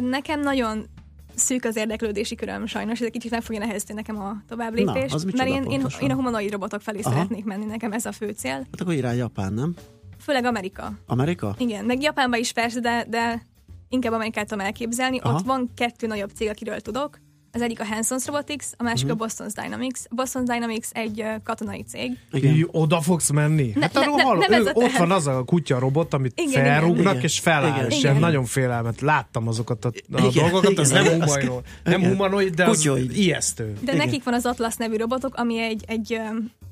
[0.00, 0.86] Nekem nagyon
[1.34, 5.14] szűk az érdeklődési köröm sajnos, ez egy kicsit meg fogja nehezíteni nekem a továbblépést, Na,
[5.14, 7.10] az mert én, én, én a humanoid robotok felé Aha.
[7.10, 8.52] szeretnék menni, nekem ez a fő cél.
[8.52, 9.74] Hát akkor irány Japán, nem?
[10.18, 10.92] Főleg Amerika.
[11.06, 11.54] Amerika?
[11.58, 13.46] Igen, meg Japánban is persze, de, de
[13.88, 15.18] inkább Amerikát tudom elképzelni.
[15.18, 15.34] Aha.
[15.34, 17.18] Ott van kettő nagyobb cég, akiről tudok.
[17.54, 19.20] Az egyik a Hanson's Robotics, a másik Mhm.
[19.20, 20.00] a Boston's Dynamics.
[20.08, 22.12] A Boston's Dynamics egy katonai cég.
[22.32, 23.72] Így oda fogsz menni?
[23.74, 26.32] Ne- hát ne- arról ne- hallom, nem ő, ott van az a kutya robot, amit
[26.40, 26.64] Igen, igen.
[26.64, 27.24] felrúgnak Igen.
[27.24, 27.90] és feláll, Igen.
[27.90, 28.16] és Igen.
[28.16, 29.00] nagyon félelmet.
[29.00, 31.02] Láttam azokat a, a Igen, dolgokat, az igen.
[31.02, 32.10] nem humanoid, nem igen.
[32.12, 33.16] humanoid, de az Kutyoid.
[33.16, 33.64] ijesztő.
[33.72, 33.96] De Igen.
[33.96, 36.20] nekik van az Atlas nevű robotok, ami egy, egy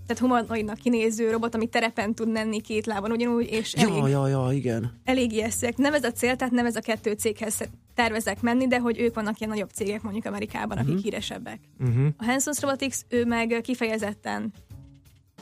[0.07, 4.29] tehát humanoidnak kinéző robot, ami terepen tud menni két lábon ugyanúgy, és elég, Ja, ja,
[4.29, 5.01] ja, igen.
[5.05, 5.77] elég ijesztőek.
[5.77, 7.63] Nem ez a cél, tehát nem ez a kettő céghez
[7.95, 11.03] tervezek menni, de hogy ők vannak ilyen nagyobb cégek mondjuk Amerikában, akik Mhm.
[11.03, 11.61] híresebbek.
[11.81, 12.07] Uh-huh.
[12.17, 14.53] A Hanson's Robotics, ő meg kifejezetten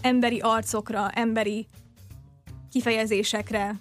[0.01, 1.67] emberi arcokra, emberi
[2.71, 3.75] kifejezésekre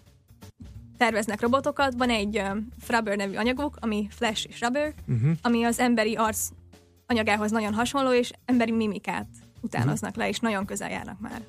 [0.98, 1.94] terveznek robotokat.
[1.98, 5.32] Van egy um, Frabber nevű anyaguk, ami Flash és Rubber, Uh-huh.
[5.42, 6.48] ami az emberi arc
[7.06, 9.28] anyagához nagyon hasonló, és emberi mimikát
[9.62, 11.42] utánoznak le, és nagyon közel járnak már.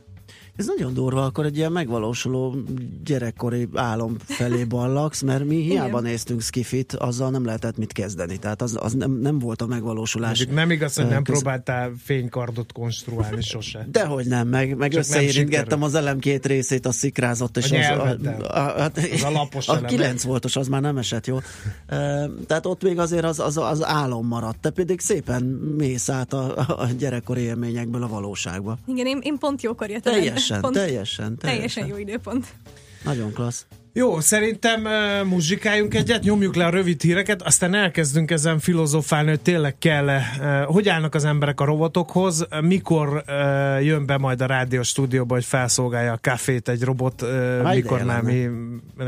[0.57, 2.57] Ez nagyon durva, akkor egy ilyen megvalósuló
[3.05, 6.03] gyerekkori álom felé ballagsz, mert mi hiába Igen.
[6.03, 8.39] néztünk skifit, azzal nem lehetett mit kezdeni.
[8.39, 10.37] Tehát az, az nem, nem volt a megvalósulás.
[10.39, 13.87] Mondjuk nem igaz, hogy nem Köz- próbáltál fénykardot konstruálni sose.
[13.91, 15.73] Dehogy nem, meg, meg sikerült.
[15.83, 18.41] az elem két részét, az szikrázott, és A az, nyelveddel.
[18.41, 19.85] a, a, hát, Az a lapos a elem.
[19.85, 21.43] 9 voltos, az már nem esett jól.
[21.89, 25.43] Ö, Tehát ott még azért az, az, az álom maradt, te pedig szépen
[25.77, 28.79] mész át a, a gyerekkori élményekből a valóságba.
[28.87, 30.13] Igen, én, én pont jókor jöttem.
[30.49, 30.61] El.
[30.61, 31.87] Teljesen, teljesen, Teljesen teljesen.
[31.87, 32.47] jó időpont.
[33.05, 33.67] Nagyon klassz.
[33.93, 39.41] Jó, szerintem uh, muzsikáljunk egyet, nyomjuk le a rövid híreket, aztán elkezdünk ezen filozofálni, hogy
[39.41, 44.47] tényleg kell uh, hogy állnak az emberek a robotokhoz, mikor uh, jön be majd a
[44.47, 48.49] rádió stúdióba, hogy felszolgálja a kafét egy robot, uh, Már mikor ideje már mi,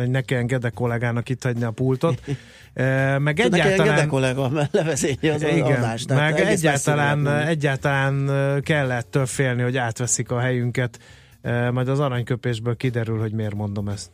[0.07, 2.21] ne kelljen Gede kollégának itt hagyni a pultot.
[2.77, 3.95] Uh, meg Egyáltalán...
[3.95, 6.09] Gede kollega levezényi az Igen, adást.
[6.09, 10.99] meg egyáltalán, egyáltalán ö, kell ettől félni, hogy átveszik a helyünket.
[11.43, 14.11] Majd az aranyköpésből kiderül, hogy miért mondom ezt.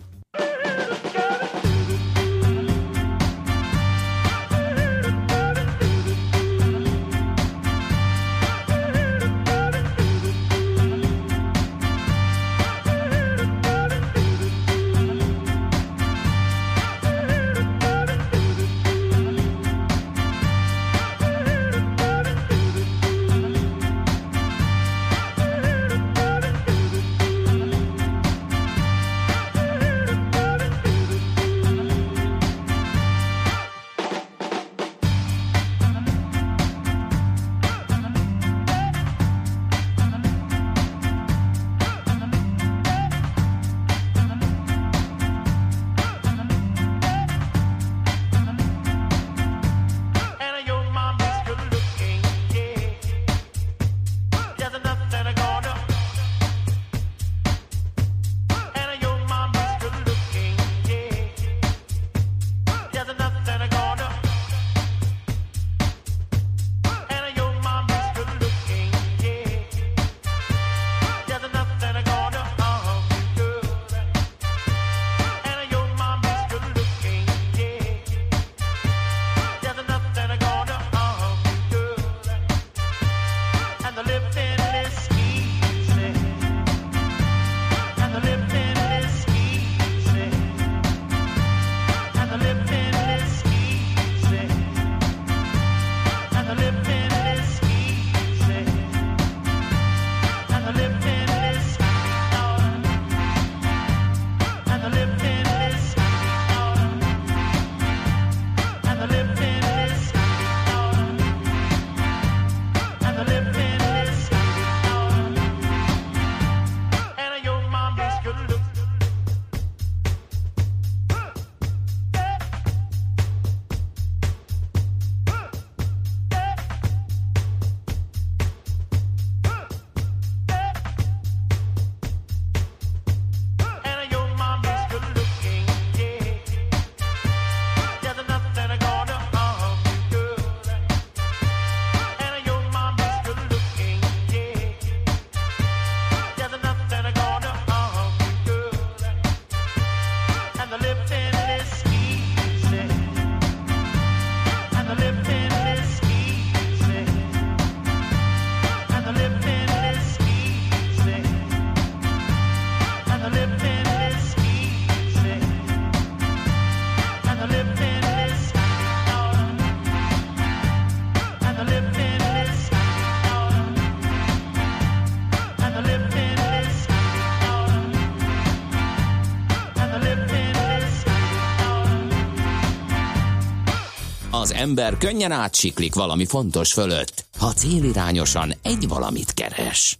[184.49, 189.99] Az ember könnyen átsiklik valami fontos fölött, ha célirányosan egy valamit keres.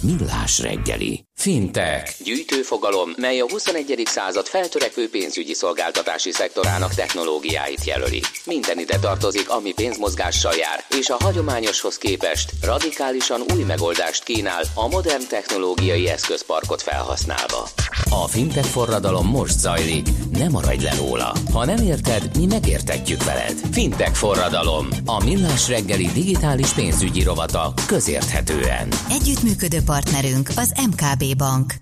[0.00, 1.24] Millás reggeli.
[1.42, 2.22] Fintech.
[2.24, 4.02] Gyűjtőfogalom, mely a 21.
[4.04, 8.22] század feltörekvő pénzügyi szolgáltatási szektorának technológiáit jelöli.
[8.44, 14.88] Minden ide tartozik, ami pénzmozgással jár, és a hagyományoshoz képest radikálisan új megoldást kínál a
[14.88, 17.68] modern technológiai eszközparkot felhasználva.
[18.10, 21.32] A fintech forradalom most zajlik, ne maradj le róla.
[21.52, 23.60] Ha nem érted, mi megértetjük veled.
[23.72, 28.88] Fintech forradalom, a millás reggeli digitális pénzügyi rovata közérthetően.
[29.10, 31.74] Együttműködő partnerünk az MKB Bank.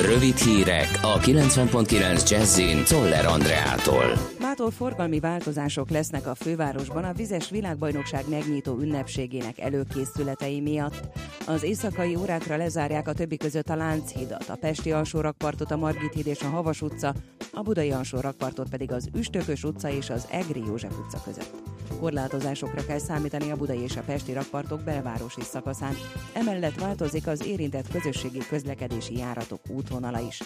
[0.00, 4.04] Rövid hírek a 90.9 Jazzin Toller Andreától.
[4.40, 11.08] Mától forgalmi változások lesznek a fővárosban a vizes világbajnokság megnyitó ünnepségének előkészületei miatt.
[11.46, 16.26] Az éjszakai órákra lezárják a többi között a Lánchidat, a Pesti alsórakpartot, a Margit híd
[16.26, 17.14] és a Havas utca,
[17.52, 21.52] a Budai alsórakpartot pedig az Üstökös utca és az Egri József utca között.
[22.00, 25.94] Korlátozásokra kell számítani a budai és a pesti rakpartok belvárosi szakaszán,
[26.32, 30.42] emellett változik az érintett közösségi közlekedési járatok útvonala is.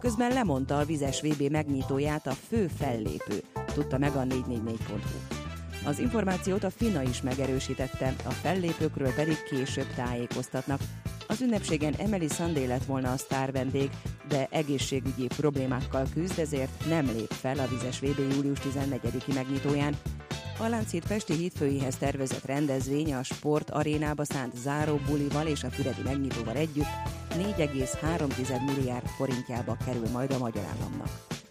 [0.00, 3.42] Közben lemondta a vizes VB megnyitóját a fő fellépő,
[3.74, 5.41] tudta meg a 444.hu.
[5.84, 10.80] Az információt a FINA is megerősítette, a fellépőkről pedig később tájékoztatnak.
[11.28, 13.90] Az ünnepségen Emily Sunday lett volna a sztár vendég,
[14.28, 19.96] de egészségügyi problémákkal küzd, ezért nem lép fel a vizes VB július 14-i megnyitóján.
[20.58, 26.02] A Lánchíd Pesti hídfőihez tervezett rendezvény a Sport arénába szánt záró bulival és a Füredi
[26.04, 26.92] megnyitóval együtt
[27.30, 31.41] 4,3 milliárd forintjába kerül majd a magyar államnak.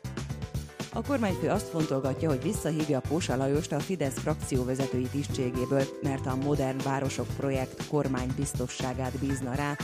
[0.93, 6.77] A kormányfő azt fontolgatja, hogy visszahívja Pósa Lajost a Fidesz frakcióvezetői tisztségéből, mert a Modern
[6.83, 9.75] Városok projekt kormány biztosságát bízna rá,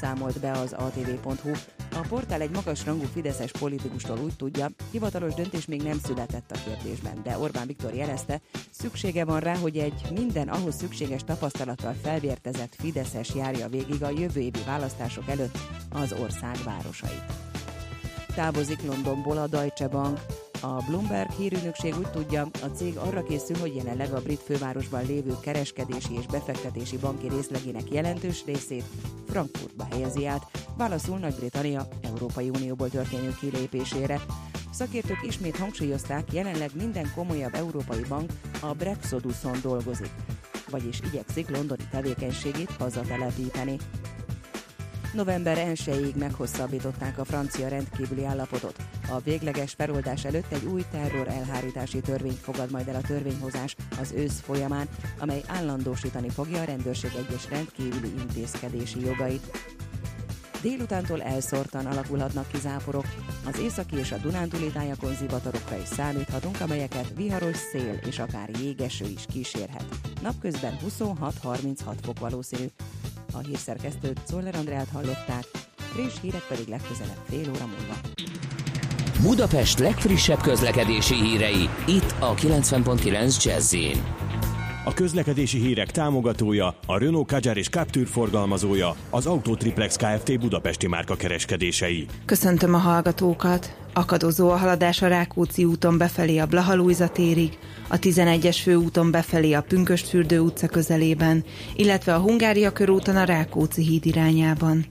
[0.00, 1.50] számolt be az atv.hu.
[1.92, 7.20] A portál egy magasrangú fideszes politikustól úgy tudja, hivatalos döntés még nem született a kérdésben,
[7.22, 13.34] de Orbán Viktor jelezte, szüksége van rá, hogy egy minden ahhoz szükséges tapasztalattal felvértezett fideszes
[13.34, 15.58] járja végig a jövő évi választások előtt
[15.90, 17.24] az ország városait.
[18.34, 20.18] Távozik Londonból a Deutsche Bank.
[20.66, 25.36] A Bloomberg hírügynökség úgy tudja, a cég arra készül, hogy jelenleg a brit fővárosban lévő
[25.40, 28.84] kereskedési és befektetési banki részlegének jelentős részét
[29.28, 34.20] Frankfurtba helyezi át, válaszul Nagy-Britannia Európai Unióból történő kilépésére.
[34.72, 40.10] Szakértők ismét hangsúlyozták, jelenleg minden komolyabb európai bank a Brexoduson dolgozik,
[40.70, 43.76] vagyis igyekszik londoni tevékenységét hazatelepíteni.
[45.16, 48.76] November 1-ig meghosszabbították a francia rendkívüli állapotot.
[49.08, 54.12] A végleges feloldás előtt egy új terror elhárítási törvényt fogad majd el a törvényhozás az
[54.12, 59.58] ősz folyamán, amely állandósítani fogja a rendőrség egyes rendkívüli intézkedési jogait.
[60.62, 63.06] Délutántól elszórtan alakulhatnak ki záporok.
[63.46, 69.04] Az északi és a Dunántúli tájakon zivatarokra is számíthatunk, amelyeket viharos szél és akár jégeső
[69.04, 69.84] is kísérhet.
[70.22, 72.66] Napközben 26-36 fok valószínű.
[73.36, 75.44] A hírszerkesztőt Szoller Andrát hallották,
[75.76, 77.94] friss hírek pedig legközelebb fél óra múlva.
[79.22, 83.74] Budapest legfrissebb közlekedési hírei, itt a 90.9 jazz
[84.86, 90.40] A közlekedési hírek támogatója, a Renault Kadjar és Captur forgalmazója, az Autotriplex Kft.
[90.40, 92.06] Budapesti márka kereskedései.
[92.24, 93.76] Köszöntöm a hallgatókat!
[93.92, 99.62] Akadozó a haladás a Rákóczi úton befelé a Blahalújza térig, a 11-es főúton befelé a
[99.62, 101.44] Pünköstfürdő utca közelében,
[101.76, 104.84] illetve a Hungária körúton a Rákóczi híd irányában.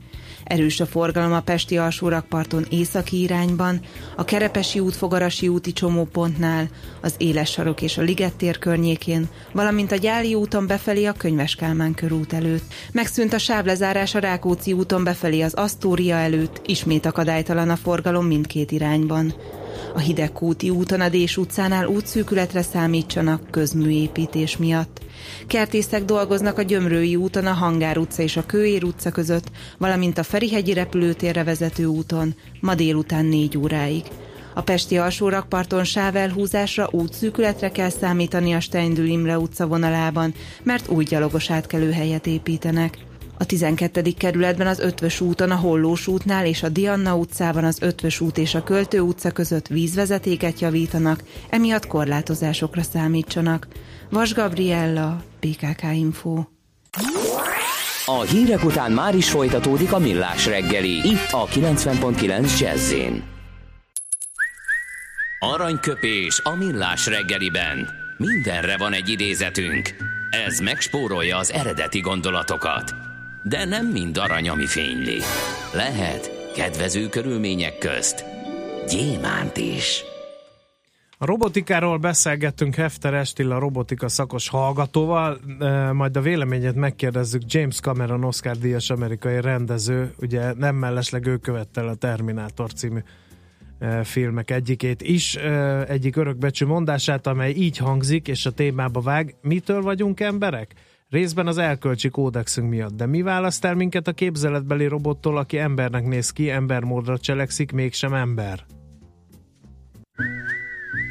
[0.45, 3.79] Erős a forgalom a Pesti alsórakparton északi irányban,
[4.15, 6.69] a Kerepesi út Fogarasi úti csomópontnál,
[7.01, 11.55] az Éles sarok és a Liget tér környékén, valamint a Gyáli úton befelé a Könyves
[11.55, 12.73] Kálmán körút előtt.
[12.91, 18.71] Megszűnt a sávlezárás a Rákóczi úton befelé az Asztória előtt, ismét akadálytalan a forgalom mindkét
[18.71, 19.33] irányban.
[19.95, 25.01] A Hidegkúti úton a Dés utcánál útszűkületre számítsanak közműépítés miatt.
[25.47, 30.23] Kertészek dolgoznak a Gyömrői úton, a Hangár utca és a Kőér utca között, valamint a
[30.23, 34.03] Ferihegyi repülőtérre vezető úton, ma délután 4 óráig.
[34.53, 41.51] A Pesti alsórakparton sávelhúzásra útszűkületre kell számítani a Steindül Imre utca vonalában, mert új gyalogos
[41.51, 42.97] átkelőhelyet építenek.
[43.37, 44.01] A 12.
[44.17, 48.55] kerületben az Ötvös úton, a Hollós útnál és a Dianna utcában az Ötvös út és
[48.55, 53.67] a Költő utca között vízvezetéket javítanak, emiatt korlátozásokra számítsanak.
[54.09, 56.43] Vas Gabriella, PKK Info.
[58.05, 62.93] A hírek után már is folytatódik a millás reggeli, itt a 90.9 jazz
[65.39, 67.89] Aranyköpés a millás reggeliben.
[68.17, 69.89] Mindenre van egy idézetünk.
[70.47, 73.04] Ez megspórolja az eredeti gondolatokat.
[73.49, 75.17] De nem mind arany, ami fényli.
[75.73, 78.25] Lehet kedvező körülmények közt
[78.87, 80.03] gyémánt is.
[81.17, 85.39] A robotikáról beszélgettünk Hefter Estil, a robotika szakos hallgatóval,
[85.93, 91.81] majd a véleményét megkérdezzük James Cameron Oscar díjas amerikai rendező, ugye nem mellesleg ő követte
[91.81, 92.99] a Terminátor című
[94.03, 95.35] filmek egyikét is,
[95.87, 99.35] egyik örökbecsű mondását, amely így hangzik, és a témába vág.
[99.41, 100.73] Mitől vagyunk emberek?
[101.15, 106.05] Részben az elkölcsi kódexünk miatt, de mi választ el minket a képzeletbeli robottól, aki embernek
[106.05, 108.65] néz ki, embermódra cselekszik, mégsem ember?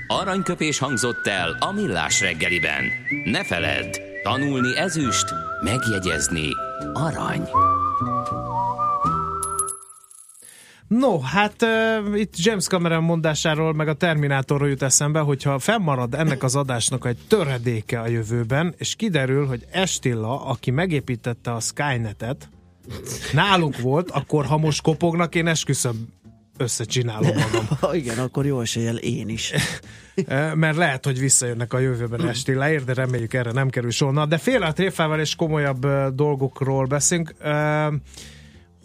[0.06, 2.84] Aranyköpés hangzott el a millás reggeliben.
[3.24, 5.26] Ne feledd, tanulni ezüst,
[5.62, 6.48] megjegyezni
[6.92, 7.48] arany.
[10.98, 16.42] No, hát uh, itt James Cameron mondásáról, meg a Terminátorról jut eszembe, hogyha fennmarad ennek
[16.42, 22.48] az adásnak egy töredéke a jövőben, és kiderül, hogy Estilla, aki megépítette a Skynetet,
[23.32, 26.08] nálunk volt, akkor ha most kopognak, én esküszöm
[26.56, 27.66] összecsinálom magam.
[27.80, 29.52] Ha igen, akkor jó eséllyel én is.
[30.54, 34.12] Mert lehet, hogy visszajönnek a jövőben Estilláért, de reméljük erre nem kerül sor.
[34.12, 37.34] Na, de félre a tréfával és komolyabb dolgokról beszélünk.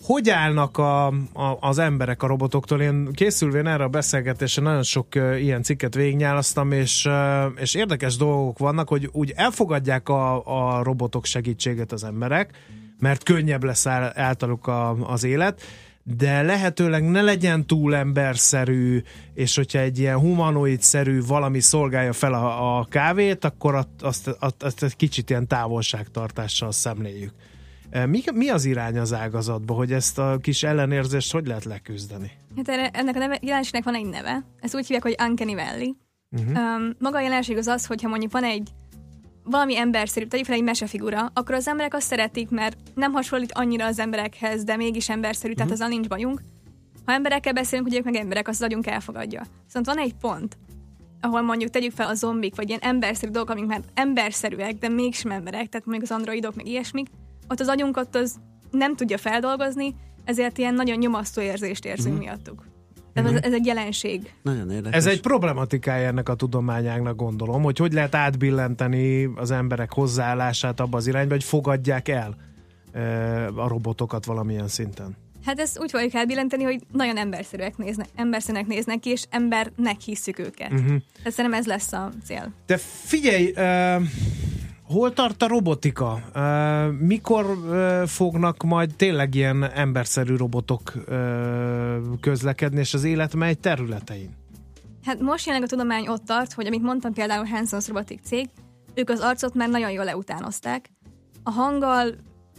[0.10, 2.82] Hogy állnak a, a, az emberek a robotoktól?
[2.82, 8.18] Én készülvén erre a beszélgetésre nagyon sok uh, ilyen cikket végignyálasztam, és, uh, és érdekes
[8.18, 10.46] dolgok vannak, hogy úgy elfogadják a,
[10.78, 12.52] a robotok segítséget az emberek,
[13.00, 15.62] mert könnyebb lesz ál- általuk a, az élet,
[16.04, 19.02] de lehetőleg ne legyen túl emberszerű,
[19.34, 24.64] és hogyha egy ilyen humanoid-szerű valami szolgálja fel a, a kávét, akkor azt, azt, azt,
[24.64, 27.34] azt egy kicsit ilyen távolságtartással szemléljük.
[27.90, 32.32] E, Mi, mi az irány az ágazatban, hogy ezt a kis ellenérzést hogy lehet leküzdeni?
[32.56, 34.44] Hát erre, ennek a neve, jelenségnek van egy neve.
[34.60, 35.96] Ezt úgy hívják, hogy Uncanny Valley.
[36.32, 36.58] Uh-huh.
[36.58, 38.70] Um, maga a jelenség az az, hogyha mondjuk van egy
[39.44, 43.86] valami emberszerű, tegyük fel egy mesefigura, akkor az emberek azt szeretik, mert nem hasonlít annyira
[43.86, 46.42] az emberekhez, de mégis emberszerű, tehát azzal nincs bajunk.
[47.06, 49.44] Ha emberekkel beszélünk, hogy ők meg emberek, azt az agyunk elfogadja.
[49.66, 50.58] Viszont van egy pont,
[51.22, 55.32] ahol mondjuk tegyük fel a zombik, vagy ilyen emberszerű dolgok, amik már emberszerűek, de mégsem
[55.32, 57.08] emberek, tehát mondjuk az androidok, meg ilyesmik,
[57.50, 58.36] ott az agyunk ott az
[58.72, 62.24] nem tudja feldolgozni, ezért ilyen nagyon nyomasztó érzést érzünk Mhm.
[62.24, 62.68] miattuk.
[63.14, 64.34] Tehát ez, ez egy jelenség.
[64.44, 64.98] Nagyon érdekes.
[64.98, 70.98] Ez egy problematikája ennek a tudományágnak gondolom, hogy hogy lehet átbillenteni az emberek hozzáállását abba
[70.98, 72.36] az irányba, hogy fogadják el
[72.92, 75.18] e, a robotokat valamilyen szinten.
[75.46, 80.40] Hát ezt úgy fogjuk elbillenteni, hogy nagyon emberszerűek néznek, emberszerűnek néznek ki, és embernek hisszük
[80.40, 80.70] őket.
[80.70, 80.86] Mhm.
[80.88, 82.54] Tehát szerintem ez lesz a cél.
[82.66, 84.04] De figyelj, uh,
[84.90, 86.22] hol tart a robotika?
[87.00, 87.46] Mikor
[88.08, 90.94] fognak majd tényleg ilyen emberszerű robotok
[92.22, 94.30] közlekedni, és az élet mely területein?
[95.06, 98.50] Hát most jelenleg a tudomány ott tart, hogy amit mondtam például Hanson's Robotic cég,
[98.94, 100.90] ők az arcot már nagyon jól leutánozták.
[101.44, 102.16] A hanggal,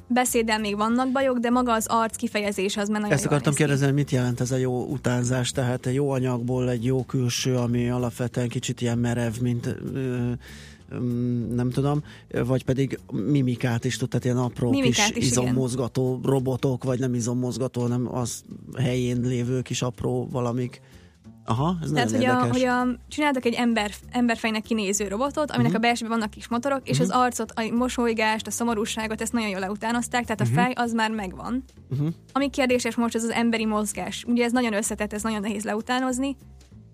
[0.07, 3.53] beszéddel még vannak bajok, de maga az arc kifejezés az már nagyon Ezt jól akartam
[3.53, 3.65] néz ki.
[3.65, 7.57] kérdezni, hogy mit jelent ez a jó utánzás, tehát egy jó anyagból egy jó külső,
[7.57, 10.31] ami alapvetően kicsit ilyen merev, mint ö,
[11.55, 12.03] nem tudom,
[12.45, 15.45] vagy pedig mimikát is tud, tehát ilyen apró Mimikát kis is, igen.
[15.45, 18.45] izommozgató robotok, vagy nem izommozgató, hanem az
[18.79, 20.81] helyén lévő kis apró valamik.
[21.45, 22.51] Aha, ez Tehát, hogy, a, érdekes.
[22.51, 25.77] hogy a, csináltak egy ember, emberfejnek kinéző robotot, aminek Mhm.
[25.77, 27.03] a belsőben vannak kis motorok, és Mhm.
[27.03, 30.53] az arcot, a mosolygást, a szomorúságot, ezt nagyon jól leutánozták, tehát a Mhm.
[30.53, 31.65] fej az már megvan.
[31.91, 32.09] Uh-huh.
[32.33, 34.25] Ami kérdéses most, az az emberi mozgás.
[34.29, 36.37] Ugye ez nagyon összetett, ez nagyon nehéz leutánozni.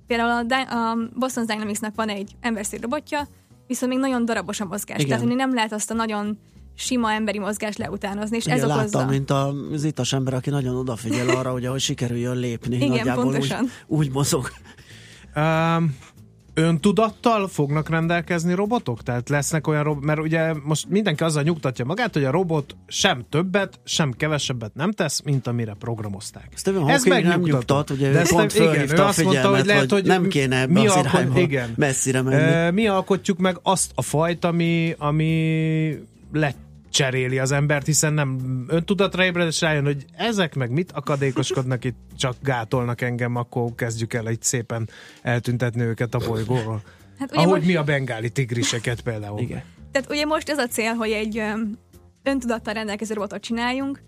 [0.07, 3.28] Például a, Dy- a Boston Dynamicsnak van egy emberszerű robotja,
[3.67, 4.97] viszont még nagyon darabos a mozgás.
[4.97, 5.09] Igen.
[5.09, 6.39] Tehát hogy nem lehet azt a nagyon
[6.75, 8.99] sima emberi mozgást leutánozni, és Ugye ez okozza.
[8.99, 12.77] láttam, mint az itas ember, aki nagyon odafigyel arra, hogy sikerüljön lépni.
[12.85, 13.62] Igen, Nagyjából pontosan.
[13.62, 13.71] Úgy,
[14.07, 14.51] úgy mozog.
[15.37, 15.97] Um,
[16.59, 19.02] öntudattal fognak rendelkezni robotok?
[19.02, 23.24] Tehát lesznek olyan robotok, mert ugye most mindenki azzal nyugtatja magát, hogy a robot sem
[23.28, 26.48] többet, sem kevesebbet nem tesz, mint amire programozták.
[26.57, 30.04] Stephen Hawking nem nyugtat, ugye ezt pont nem- igen, ő azt mondta, hogy lehet, hogy
[30.04, 31.72] nem kéne ebbe mi az alkot- igen.
[31.76, 32.70] messzire menni.
[32.72, 35.98] Mi alkotjuk meg azt a fajt, ami, ami
[36.87, 41.97] lecseréli az embert, hiszen nem öntudatra ébred, és rájön, hogy ezek meg mit akadékoskodnak itt,
[42.16, 44.89] csak gátolnak engem, akkor kezdjük el egy szépen
[45.22, 46.82] eltüntetni őket a bolygóról.
[47.18, 49.41] Hát Ahogy most- mi a bengáli tigriseket például.
[49.41, 49.62] Igen.
[49.93, 51.43] Tehát ugye most ez a cél, hogy egy
[52.22, 54.03] öntudattal rendelkező robotot csináljunk,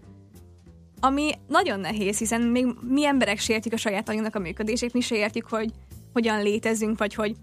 [1.00, 5.16] ami nagyon nehéz, hiszen még mi emberek sértjük a saját agyunknak a működését, mi se
[5.16, 5.70] értjük, hogy
[6.12, 7.36] hogyan létezünk, vagy hogy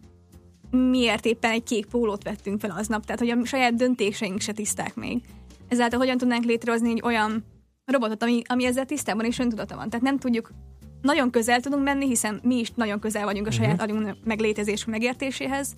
[0.75, 4.95] miért éppen egy kék pólót vettünk fel aznap, tehát hogy a saját döntéseink se tiszták
[4.95, 5.21] még.
[5.67, 7.45] Ezáltal hogyan tudnánk létrehozni egy olyan
[7.85, 9.89] robotot, ami, ami ezzel tisztában és öntudata van.
[9.89, 10.51] Tehát nem tudjuk,
[11.01, 15.73] nagyon közel tudunk menni, hiszen mi is nagyon közel vagyunk a saját agyunk meglétezés megértéséhez,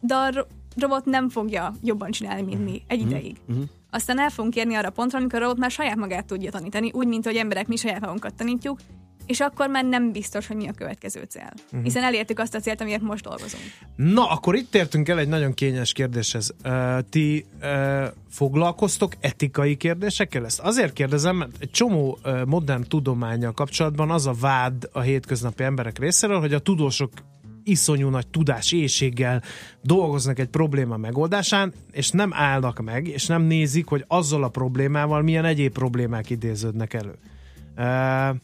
[0.00, 3.36] de a ro- robot nem fogja jobban csinálni, mint mi egy ideig.
[3.48, 3.64] Uh-huh.
[3.90, 7.06] Aztán el fogunk érni arra pontra, amikor a robot már saját magát tudja tanítani, úgy,
[7.06, 8.78] mint hogy emberek mi saját magunkat tanítjuk,
[9.26, 11.52] és akkor már nem biztos, hogy mi a következő cél.
[11.70, 11.82] Mhm.
[11.82, 13.62] Hiszen elértük azt a célt, amiért most dolgozunk.
[13.96, 16.54] Na, akkor itt értünk el egy nagyon kényes kérdéshez.
[16.64, 20.44] Uh, ti uh, foglalkoztok etikai kérdésekkel?
[20.44, 25.62] Ezt azért kérdezem, mert egy csomó uh, modern tudományjal kapcsolatban az a vád a hétköznapi
[25.62, 27.10] emberek részéről, hogy a tudósok
[27.64, 29.42] iszonyú nagy tudás éjséggel
[29.82, 35.22] dolgoznak egy probléma megoldásán, és nem állnak meg, és nem nézik, hogy azzal a problémával
[35.22, 37.14] milyen egyéb problémák idéződnek elő.
[37.76, 38.36] Uh,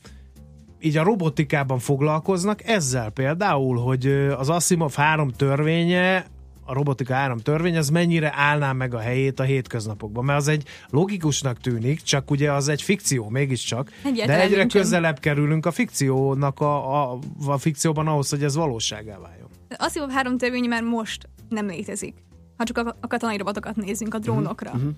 [0.81, 4.07] így a robotikában foglalkoznak ezzel például, hogy
[4.39, 6.27] az Asimov három törvénye,
[6.65, 10.25] a robotika három törvény, az mennyire állná meg a helyét a hétköznapokban.
[10.25, 14.83] Mert az egy logikusnak tűnik, csak ugye az egy fikció mégiscsak, Egyáltalán de egyre nincsen.
[14.83, 19.49] közelebb kerülünk a fikciónak a, a, a fikcióban ahhoz, hogy ez valóságá váljon.
[19.79, 22.15] Azt hiszem, három törvény már most nem létezik.
[22.57, 24.73] Ha csak a, a katonai robotokat nézzünk, a drónokra.
[24.75, 24.89] Mhm.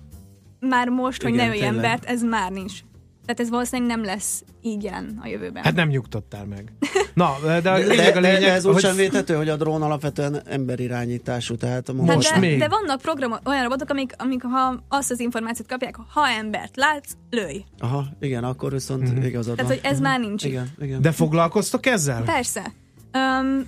[0.69, 2.79] Már most, hogy Igen, ne ölj embert, ez már nincs.
[3.25, 5.63] Tehát ez valószínűleg nem lesz így jelen a jövőben.
[5.63, 6.73] Hát nem nyugtattál meg.
[7.13, 9.55] Na, de a De, lényeg a lényeg, de ez úgy hogy sem védhető, hogy a
[9.55, 12.59] drón alapvetően emberirányítású, tehát a Hát most de, még.
[12.59, 17.11] de vannak program, olyan robotok, amik, amik ha azt az információt kapják, ha embert látsz,
[17.29, 17.63] lőj.
[17.79, 19.23] Aha, igen, akkor viszont Mhm.
[19.23, 19.79] igazad Tehát, van.
[19.81, 20.43] hogy ez már nincs.
[20.43, 21.01] Igen, igen.
[21.01, 22.23] De foglalkoztok ezzel?
[22.23, 22.71] Persze.
[23.13, 23.65] Um,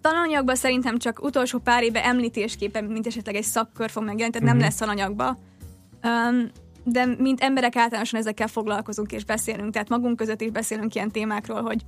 [0.00, 4.56] tananyagban szerintem csak utolsó pár éve említésképpen, mint esetleg egy szakkör fog megjelenni, tehát nem
[4.56, 4.64] Mhm.
[4.64, 5.38] lesz tananyagba.
[6.02, 6.50] Um,
[6.84, 11.62] de mint emberek általánosan ezekkel foglalkozunk és beszélünk, tehát magunk között is beszélünk ilyen témákról,
[11.62, 11.82] hogy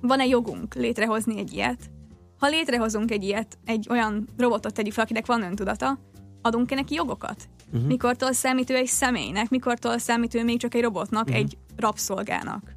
[0.00, 1.90] van-e jogunk létrehozni egy ilyet.
[2.38, 5.98] Ha létrehozunk egy ilyet, egy olyan robotot tegyük fel, akinek van öntudata,
[6.42, 7.48] adunk-e neki jogokat?
[7.72, 7.88] Uh-huh.
[7.88, 11.38] Mikortól számít ő egy személynek, mikortól számít ő még csak egy robotnak, uh-huh.
[11.38, 12.73] egy rabszolgának?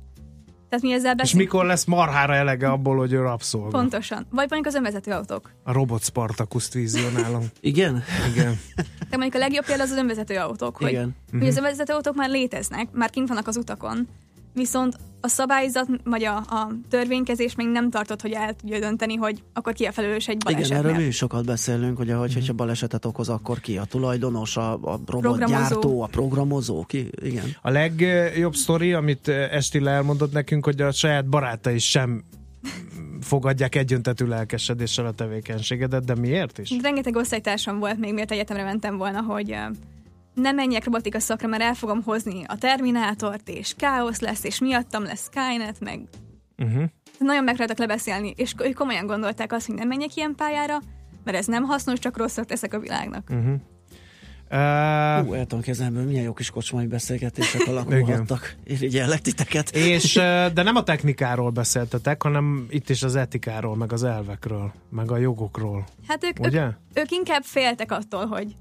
[0.69, 1.49] Tehát mi ezzel És beszélünk?
[1.51, 3.69] mikor lesz marhára elege abból, hogy ő rabszolga?
[3.69, 4.17] Pontosan.
[4.29, 5.51] Vagy mondjuk az önvezető autók.
[5.63, 7.43] A robot Spartacus vizionálom.
[7.59, 8.03] Igen?
[8.33, 8.59] Igen.
[9.09, 11.15] De mondjuk a legjobb példa az az önvezető autók, hogy, Igen.
[11.31, 11.47] hogy Mhm.
[11.47, 14.07] az önvezető autók már léteznek, már kint vannak az utakon,
[14.57, 19.43] viszont a szabályzat, vagy a, a törvénykezés még nem tartott, hogy el tudja dönteni, hogy
[19.53, 21.01] akkor ki a felelős egy Igen, erről balesetnél.
[21.01, 24.99] mi is sokat beszélünk, hogy ahogy, hogyha balesetet okoz, akkor ki a tulajdonos, a, a
[25.05, 26.01] robotgyártó, Programozó.
[26.01, 27.45] a programozó, ki, igen.
[27.61, 32.23] A legjobb sztori, amit Estilla elmondott nekünk, hogy a saját barátai sem
[33.21, 36.71] fogadják egyöntetű lelkesedéssel a tevékenységedet, de miért is?
[36.81, 39.55] Rengeteg osztálytársam volt még, miért egyetemre mentem volna, hogy
[40.41, 45.03] nem menjek robotika szakra, mert el fogom hozni a Terminátort, és káosz lesz, és miattam
[45.03, 45.99] lesz Skynet, meg
[46.59, 46.83] Uh-huh.
[47.19, 50.77] nagyon meg tudtak lebeszélni, és ők komolyan gondolták azt, hogy nem menjek ilyen pályára,
[51.23, 53.29] mert ez nem hasznos, csak rosszat teszek a világnak.
[53.29, 53.53] Uh-huh.
[55.25, 58.55] Hú, el tudom képzelni, milyen jó kis kocsmai beszélgetések alakulhattak.
[58.63, 59.69] Irigyellek titeket.
[59.69, 60.13] És,
[60.53, 65.17] de nem a technikáról beszéltetek, hanem itt is az etikáról, meg az elvekről, meg a
[65.17, 65.85] jogokról.
[66.07, 66.67] Hát ők, ők, Ugye?
[66.93, 68.55] ők inkább féltek attól, hogy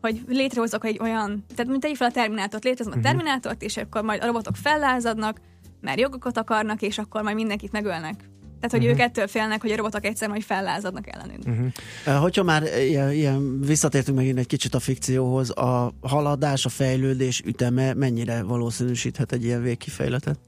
[0.00, 3.04] hogy létrehozok egy olyan, tehát mint tegyük fel a Terminátort, létrehozom a Mhm.
[3.14, 5.40] Terminátort, és akkor majd a robotok fellázadnak,
[5.80, 8.14] mert jogokat akarnak, és akkor majd mindenkit megölnek.
[8.60, 8.90] Tehát, hogy Mhm.
[8.90, 11.44] ők ettől félnek, hogy a robotok egyszer majd fellázadnak ellenünk.
[11.44, 11.66] Mhm.
[12.06, 17.42] Uh, Hogyha már ilyen, ilyen, visszatértünk megint egy kicsit a fikcióhoz, a haladás, a fejlődés
[17.44, 20.38] üteme mennyire valószínűsíthet egy ilyen végkifejletet?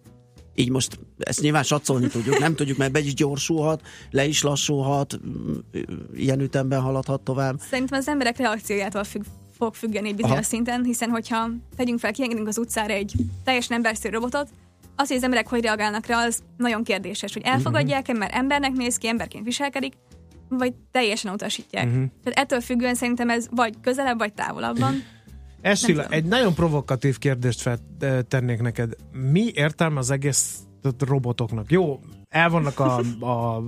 [0.54, 5.20] Így most ezt nyilván satszolni tudjuk, nem tudjuk, mert be is gyorsulhat, le is lassulhat,
[5.26, 5.52] mm,
[6.14, 7.60] ilyen ütemben haladhat tovább.
[7.70, 9.22] Szerintem az emberek reakciójától függ,
[9.60, 10.44] fog függeni egy bizonyos Aha.
[10.44, 13.12] szinten, hiszen hogyha tegyünk fel, kiengedünk az utcára egy
[13.44, 14.48] teljesen emberszerű robotot,
[14.96, 18.96] az, hogy az emberek hogy reagálnak rá, az nagyon kérdéses, hogy elfogadják-e, mert embernek néz
[18.96, 19.92] ki, emberként viselkedik,
[20.48, 21.84] vagy teljesen utasítják.
[21.86, 22.02] Mhm.
[22.24, 24.94] Tehát ettől függően szerintem ez vagy közelebb, vagy távolabban.
[25.80, 26.04] Tudom.
[26.08, 28.92] egy nagyon provokatív kérdést feltennék neked.
[29.12, 30.58] Mi értelme az egész
[30.98, 31.70] robotoknak?
[31.70, 32.98] Jó, el vannak a,
[33.34, 33.62] a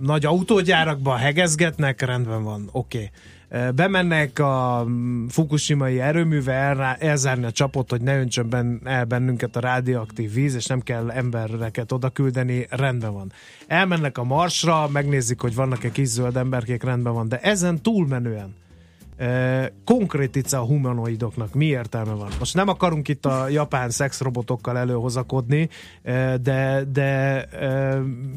[0.00, 2.96] nagy autógyárakban, hegezgetnek, rendben van, oké.
[2.96, 3.10] Okay.
[3.74, 4.86] Bemennek a
[5.28, 10.54] fukushimai erőműve elrá, elzárni a csapot, hogy ne öntsön ben, el bennünket a radioaktív víz,
[10.54, 13.32] és nem kell embereket oda küldeni, rendben van.
[13.66, 17.28] Elmennek a marsra, megnézik, hogy vannak-e kis zöld emberkék, rendben van.
[17.28, 18.54] De ezen túlmenően
[19.84, 22.30] konkrética a humanoidoknak mi értelme van?
[22.38, 25.68] Most nem akarunk itt a japán szexrobotokkal előhozakodni,
[26.42, 27.48] de, de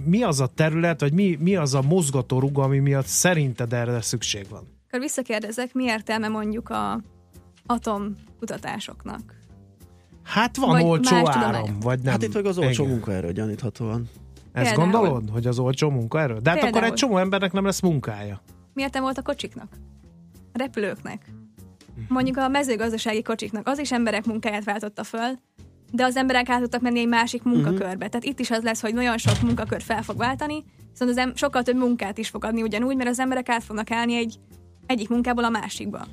[0.06, 4.46] mi az a terület, vagy mi, mi az a mozgatórug, ami miatt szerinted erre szükség
[4.50, 4.75] van?
[4.96, 7.02] Akkor visszakérdezek, mi értelme mondjuk a
[7.66, 9.36] atomkutatásoknak?
[10.24, 12.12] Hát van Vagy olcsó áram, vagy nem.
[12.12, 12.96] Hát itt meg az olcsó Igen.
[12.96, 14.10] munkaerő gyaníthatóan.
[14.52, 14.92] Ezt Például.
[14.92, 16.34] gondolod, hogy az olcsó munkaerő?
[16.34, 16.92] De hát akkor Például.
[16.92, 18.42] egy csomó embernek nem lesz munkája.
[18.74, 19.68] Mi értelme volt a kocsiknak?
[20.54, 21.32] A repülőknek?
[22.08, 23.68] Mondjuk a mezőgazdasági kocsiknak.
[23.68, 25.40] Az is emberek munkáját váltotta föl,
[25.92, 28.08] de az emberek át tudtak menni egy másik munkakörbe.
[28.08, 31.38] Tehát itt is az lesz, hogy nagyon sok munkakört fel fog váltani, viszont az em-
[31.38, 34.40] sokkal több munkát is fog adni ugyanúgy, mert az emberek át fognak állni egy
[34.86, 36.08] egyik munkából a másikba.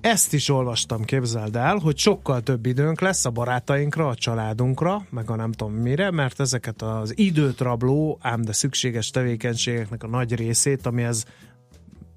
[0.00, 5.30] ezt is olvastam, képzeld el, hogy sokkal több időnk lesz a barátainkra, a családunkra, meg
[5.30, 10.34] a nem tudom mire, mert ezeket az időt rabló, ám de szükséges tevékenységeknek a nagy
[10.34, 11.24] részét, amihez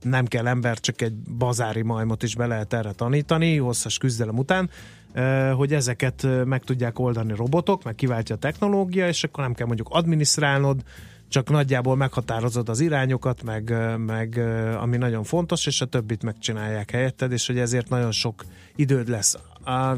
[0.01, 4.69] nem kell ember, csak egy bazári majmot is be lehet erre tanítani, hosszas küzdelem után,
[5.13, 9.53] eh, hogy ezeket eh, meg tudják oldani robotok, meg kiváltja a technológia, és akkor nem
[9.53, 10.81] kell mondjuk adminisztrálnod,
[11.29, 14.37] csak nagyjából meghatározod az irányokat, meg, meg
[14.81, 19.37] ami nagyon fontos, és a többit megcsinálják helyetted, és hogy ezért nagyon sok időd lesz.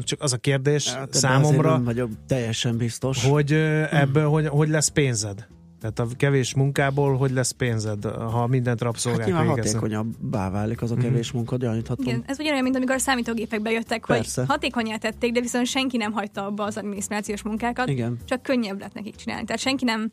[0.02, 3.24] Csak az a kérdés Hát, számomra, Nem vagyok teljesen biztos.
[3.24, 3.52] hogy
[3.90, 5.46] ebből hogy, hogy lesz pénzed?
[5.80, 9.80] Tehát a kevés munkából hogy lesz pénzed, ha mindent Hát rabszolgák nyilván végeznek?
[9.82, 12.06] hatékonyabbá válik az a kevés munka, gyaníthatom.
[12.06, 14.40] Igen, ez ugyanolyan, mint amikor a számítógépek bejöttek, Persze.
[14.40, 18.18] hogy hatékonyá tették, de viszont senki nem hagyta abba az adminisztrációs munkákat, Igen.
[18.24, 19.44] csak könnyebb lett nekik csinálni.
[19.44, 20.12] Tehát senki nem,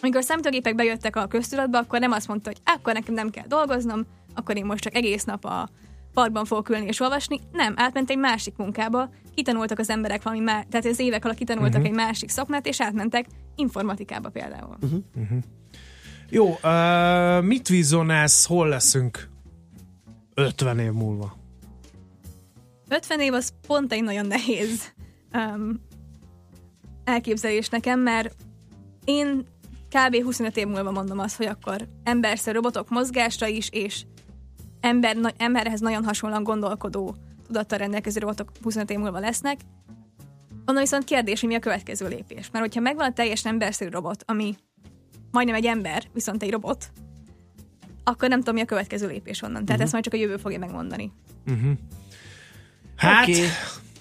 [0.00, 3.46] amikor a számítógépek bejöttek a köztudatba, akkor nem azt mondta, hogy akkor nekem nem kell
[3.46, 5.68] dolgoznom, akkor én most csak egész nap a
[6.12, 7.40] parkban fogok ülni és olvasni.
[7.52, 11.80] Nem, átment egy másik munkába, kitanultak az emberek valami má- tehát az évek alatt kitanultak
[11.80, 11.84] Mhm.
[11.90, 13.26] egy másik szakmát, és átmentek
[13.56, 14.76] informatikába például.
[14.80, 14.96] Mhm.
[15.22, 15.38] Uh-huh.
[16.30, 19.28] Jó, uh, mit vizionálsz, hol leszünk
[20.34, 21.36] 50 év múlva?
[22.88, 24.92] 50 év az pont egy nagyon nehéz
[25.32, 25.80] um,
[27.04, 28.34] elképzelés nekem, mert
[29.04, 29.46] én
[29.90, 30.22] kb.
[30.22, 34.02] 25 év múlva mondom azt, hogy akkor emberszer robotok mozgásra is, és
[34.80, 37.16] ember, na, emberhez nagyon hasonlóan gondolkodó
[37.46, 39.60] tudattal rendelkező robotok 25 év múlva lesznek.
[40.66, 42.50] Onnan viszont kérdés, hogy mi a következő lépés.
[42.52, 44.54] Mert hogyha megvan a teljes emberszerű robot, ami
[45.30, 46.90] majdnem egy ember, viszont egy robot,
[48.04, 49.64] akkor nem tudom, mi a következő lépés onnan.
[49.64, 49.82] Tehát Mhm.
[49.82, 51.12] ezt majd csak a jövő fogja megmondani.
[51.46, 51.72] Uh-huh.
[52.96, 53.44] Hát, Oké.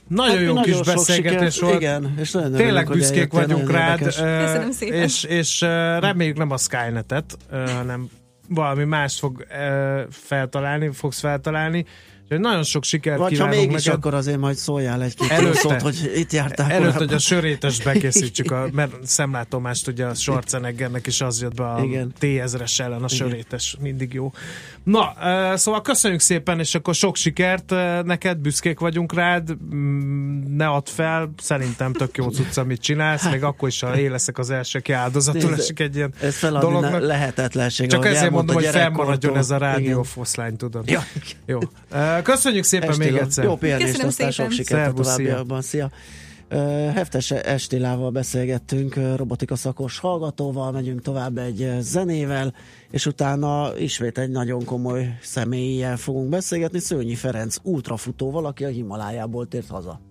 [0.07, 1.75] Nagyon Hát jó nagyon kis beszélgetés volt.
[1.75, 3.99] igen, és nagyon Tényleg örülök, büszkék vagyunk rád.
[3.99, 5.01] Köszönöm szépen.
[5.01, 5.61] És, és
[5.99, 8.09] reméljük nem a Skynet-et, hanem
[8.49, 9.45] valami más fog
[10.09, 11.85] feltalálni, fogsz feltalálni.
[12.25, 13.99] Úgyhogy nagyon sok sikert Vagy ha kívánunk mégis, neked.
[13.99, 15.59] akkor azért majd szóljál egy-két Előtte.
[15.59, 17.07] szót, hogy itt jártál Előtt, korábban.
[17.07, 21.83] hogy a sörétes bekészítsük, a, mert szemlátomást ugye a Schwarzeneggernek is az jött be a
[21.83, 22.13] Igen.
[22.19, 23.07] T-ezres ellen, a Igen.
[23.27, 24.31] sörétes, mindig jó.
[24.83, 25.13] Na,
[25.55, 27.69] szóval köszönjük szépen, és akkor sok sikert
[28.03, 33.43] neked, büszkék vagyunk rád, Mm, ne add fel, szerintem tök jó cucc, amit csinálsz, még
[33.43, 37.01] akkor is, ha én leszek az első, aki áldozatul esik egy ilyen Ez dolognak.
[37.01, 37.89] lehetetlenség.
[37.89, 40.03] Csak ezért mondom, hogy fennmaradjon ez a rádió Igen.
[40.03, 40.89] foszlány, tudod.
[40.89, 41.03] Ja.
[41.45, 41.59] Jó.
[42.21, 43.13] Köszönjük szépen Estélön.
[43.13, 43.43] még egyszer.
[43.43, 44.65] Jó pihenést, Köszönöm aztán sok szépen.
[44.65, 45.15] sikert a Szervusz, szia.
[45.15, 45.61] továbbiakban.
[45.61, 45.89] Szia!
[46.49, 46.57] Ö,
[46.93, 52.53] Heftes Estilával beszélgettünk, robotika szakos hallgatóval, megyünk tovább egy zenével,
[52.91, 59.47] és utána ismét egy nagyon komoly személlyel fogunk beszélgetni, Szőnyi Ferenc ultrafutóval, aki a Himalájából
[59.47, 60.01] tért haza.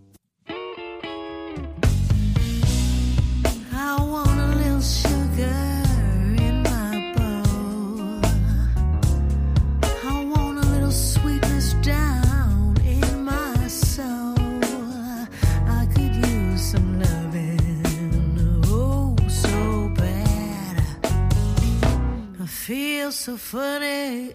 [22.64, 24.30] Feel so funny,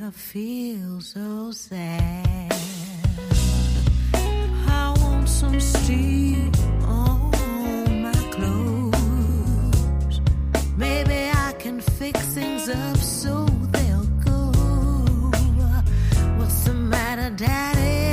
[0.00, 2.54] I feel so sad.
[4.68, 6.52] I want some steam
[6.84, 10.20] on my clothes.
[10.76, 14.52] Maybe I can fix things up so they'll go.
[16.38, 18.03] What's the matter, Daddy?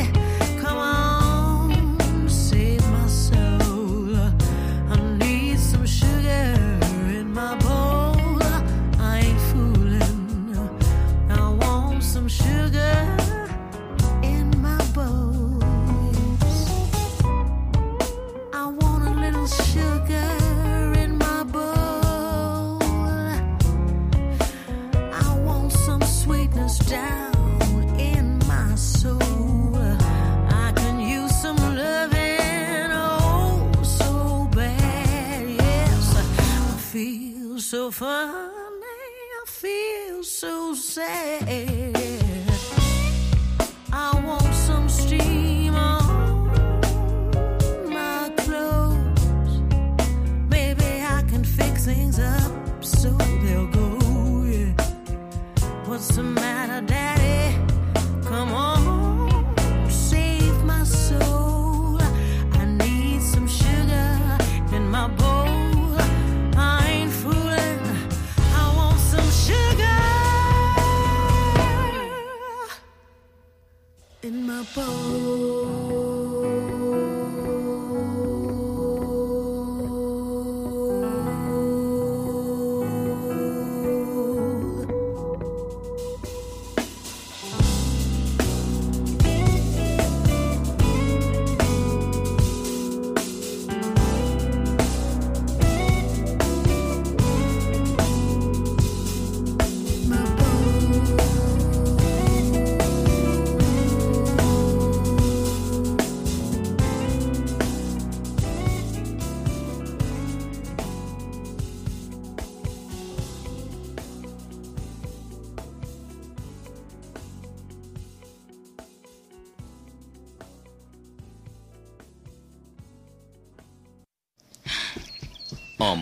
[40.92, 41.81] say.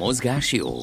[0.10, 0.76] Mozgás jó.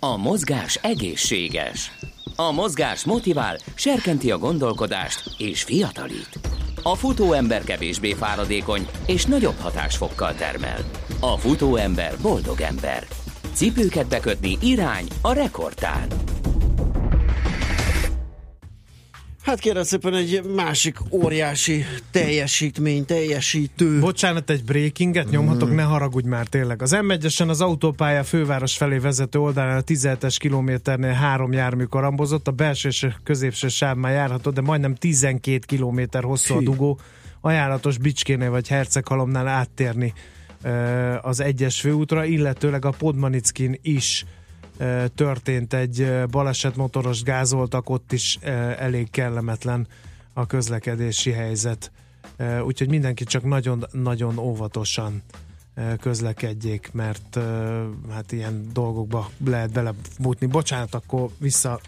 [0.00, 1.92] A mozgás egészséges.
[2.36, 6.38] A mozgás motivál, serkenti a gondolkodást és fiatalít.
[6.82, 10.78] A futóember kevésbé fáradékony és nagyobb hatásfokkal termel.
[11.20, 13.06] A futóember boldog ember.
[13.52, 16.23] Cipőket bekötni irány a rekordtán.
[19.44, 24.00] Hát kérem szépen egy másik óriási teljesítmény, teljesítő.
[24.00, 26.82] Bocsánat, egy breakinget nyomhatok, ne haragudj már tényleg.
[26.82, 32.48] Az m 1 az autópálya főváros felé vezető oldalán a 17-es kilométernél három jármű karambozott,
[32.48, 36.98] a belső és a középső sáv már járható, de majdnem 12 kilométer hosszú a dugó.
[37.40, 40.12] Ajánlatos Bicskénél vagy Herceghalomnál áttérni
[41.20, 44.24] az egyes főútra, illetőleg a Podmanickin is
[45.14, 48.38] történt egy baleset, motoros gázoltak, ott is
[48.78, 49.86] elég kellemetlen
[50.32, 51.92] a közlekedési helyzet.
[52.64, 55.22] Úgyhogy mindenki csak nagyon-nagyon óvatosan
[56.00, 57.38] közlekedjék, mert
[58.10, 60.46] hát ilyen dolgokba lehet belefutni.
[60.46, 61.80] Bocsánat, akkor vissza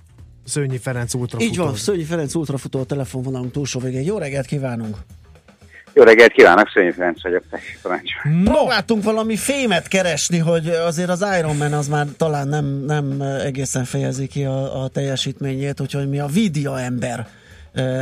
[0.45, 4.03] Szőnyi Ferenc útra Így van, Szőnyi Ferenc útrafutó a telefonvonalunk túlsó végén.
[4.03, 4.97] Jó reggelt kívánunk!
[5.97, 8.35] Jó reggelt kívánok, Szönyi Ferenc vagyok, tessék parancsolj.
[8.43, 8.53] No.
[8.53, 13.85] Próbáltunk valami fémet keresni, hogy azért az Iron Man az már talán nem, nem egészen
[13.85, 17.27] fejezi ki a, a teljesítményét, úgyhogy mi a Vidia ember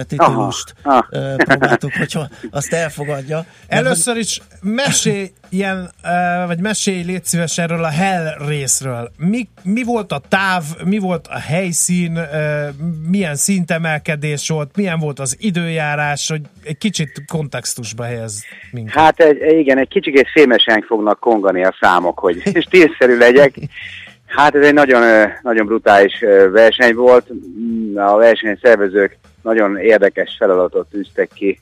[0.07, 1.07] titulust Aha,
[1.37, 3.45] próbáltuk, hogyha azt elfogadja.
[3.68, 5.91] Először is mesélj ilyen,
[6.47, 9.11] vagy mesélj légy szíves erről a Hell részről.
[9.16, 12.18] Mi, mi volt a táv, mi volt a helyszín,
[13.09, 18.95] milyen szintemelkedés volt, milyen volt az időjárás, hogy egy kicsit kontextusba helyez minket.
[18.95, 23.55] Hát egy, igen, egy kicsit fémesen fognak kongani a számok, hogy stílszerű legyek.
[24.27, 26.18] Hát ez egy nagyon, nagyon brutális
[26.53, 27.27] verseny volt.
[27.95, 31.61] A versenyszervezők nagyon érdekes feladatot tűztek ki.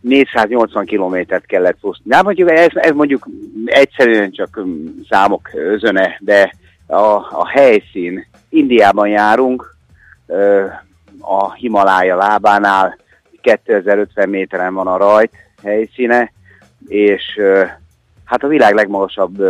[0.00, 2.02] 480 kilométert kellett futni.
[2.04, 3.28] Nem mondjuk, ez, ez mondjuk
[3.64, 6.52] egyszerűen csak mm, számok özöne, de
[6.86, 9.76] a, a helyszín, Indiában járunk,
[11.20, 12.98] a Himalája lábánál,
[13.40, 16.32] 2050 méteren van a rajt helyszíne,
[16.86, 17.40] és
[18.24, 19.42] hát a világ legmagasabb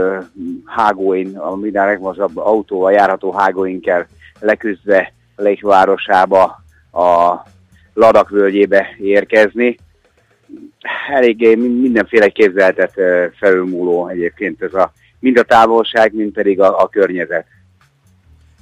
[0.64, 4.06] hágóin, a világ legmagasabb autóval járható hágóin kell
[4.40, 7.42] leküzdve Lech városába, a
[7.96, 9.76] Ladak völgyébe érkezni.
[11.12, 16.82] Eléggé min- mindenféle képzeltet ö, felülmúló egyébként ez a, mind a távolság, mind pedig a,
[16.82, 17.46] a környezet.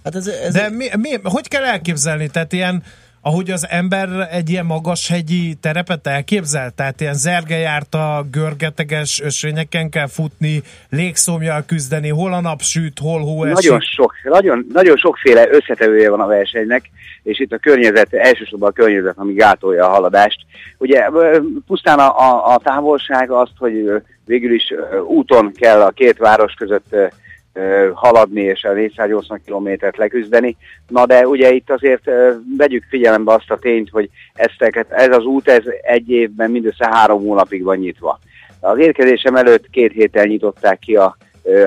[0.04, 2.28] Hát ez, ez De mi, mi, hogy kell elképzelni?
[2.28, 2.82] Tehát ilyen,
[3.26, 10.62] ahogy az ember egy ilyen magashegyi terepet elképzel, tehát ilyen zergejárta, görgeteges ösvényeken kell futni,
[10.90, 13.70] légszomjal küzdeni, hol a nap süt, hol hó esik.
[13.70, 16.90] Nagyon, sok, nagyon, nagyon sokféle összetevője van a versenynek,
[17.22, 20.40] és itt a környezet, elsősorban a környezet, ami gátolja a haladást.
[20.78, 21.08] Ugye
[21.66, 24.74] pusztán a, a, a távolság azt, hogy végül is
[25.06, 26.94] úton kell a két város között
[27.94, 30.56] haladni és a 480 kilométert leküzdeni.
[30.88, 32.10] Na de ugye itt azért
[32.56, 37.20] vegyük figyelembe azt a tényt, hogy ezteket, ez az út ez egy évben mindössze három
[37.20, 38.18] hónapig van nyitva.
[38.60, 41.16] Az érkezésem előtt két héttel nyitották ki a,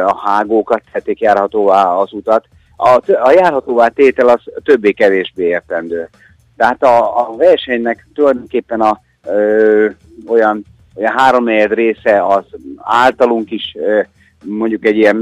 [0.06, 2.46] a hágókat, tették járhatóvá az utat.
[2.76, 6.10] A, a járhatóvá tétel az többé-kevésbé értendő.
[6.58, 9.90] Tehát a, a versenynek tulajdonképpen a ö,
[10.28, 10.66] olyan,
[10.96, 12.44] olyan háromnegyed része az
[12.78, 14.02] általunk is ö,
[14.44, 15.16] mondjuk egy ilyen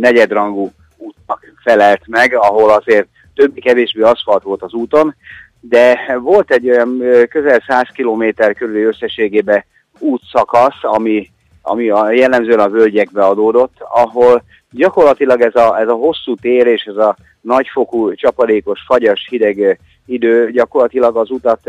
[0.00, 5.14] negyedrangú útnak felelt meg, ahol azért többé-kevésbé aszfalt volt az úton,
[5.60, 9.64] de volt egy olyan közel 100 kilométer körüli összességében
[9.98, 11.30] útszakasz, ami,
[11.62, 16.82] ami a, jellemzően a völgyekbe adódott, ahol gyakorlatilag ez a, ez a hosszú tér és
[16.82, 21.60] ez a nagyfokú, csapadékos, fagyas, hideg idő gyakorlatilag az utat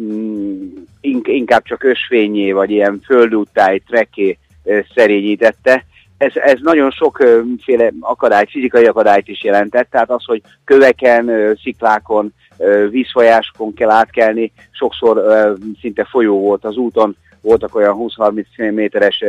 [0.00, 0.66] mm,
[1.00, 4.38] ink- inkább csak ösvényé, vagy ilyen földúttáj, trekké
[4.94, 5.84] szerényítette.
[6.18, 12.34] Ez, ez nagyon sokféle akadályt, fizikai akadályt is jelentett, tehát az, hogy köveken, sziklákon,
[12.90, 15.22] vízfolyásokon kell átkelni, sokszor
[15.80, 19.24] szinte folyó volt az úton, voltak olyan 20-30 méteres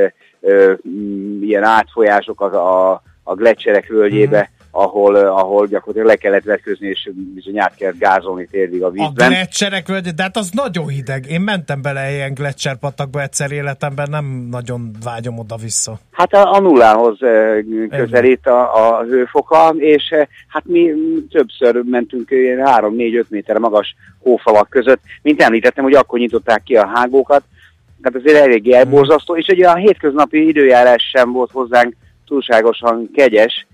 [0.87, 6.87] mm, ilyen átfolyások a, a, a gletszerek völgyébe, ahol, ö, ahol gyakorlatilag le kellett vetközni,
[6.87, 9.29] és bizony át kellett gázolni térdig a A vízben.
[9.29, 11.25] gletszerek völgye, de hát az nagyon hideg.
[11.29, 15.99] Én mentem bele ilyen gletszerpatakba egyszer életemben, nem nagyon vágyom oda-vissza.
[16.11, 17.59] Hát a, a nullához ö,
[17.89, 20.93] közelít a, a hőfoka, és ö, hát mi
[21.31, 25.01] többször mentünk ilyen 3-4-5 méter magas hófalak között.
[25.21, 27.43] Mint említettem, hogy akkor nyitották ki a hágókat,
[28.01, 31.95] tehát azért eléggé elborzasztó, és ugye a hétköznapi időjárás sem volt hozzánk
[32.27, 33.67] túlságosan kegyes,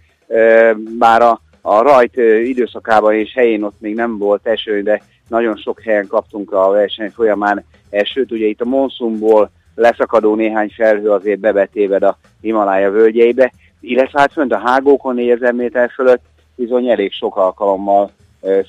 [0.98, 5.82] bár a, a rajt időszakában és helyén ott még nem volt eső, de nagyon sok
[5.82, 8.32] helyen kaptunk a verseny folyamán esőt.
[8.32, 14.54] Ugye itt a monszumból leszakadó néhány felhő azért bebetéved a Himalája völgyeibe, illetve hát fönt
[14.54, 16.24] a hágókon 4000 méter fölött
[16.56, 18.12] bizony elég sok alkalommal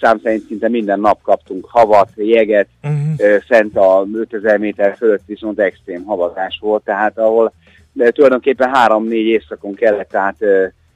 [0.01, 3.41] szám szerint szinte minden nap kaptunk havat, jeget, uh-huh.
[3.47, 7.53] fent a 5000 méter fölött viszont extrém havazás volt, tehát ahol
[7.93, 10.37] de tulajdonképpen három-négy éjszakon kellett tehát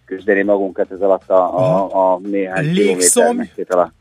[0.08, 3.92] küzdeni magunkat ez alatt a, a, a néhány kilométer alatt.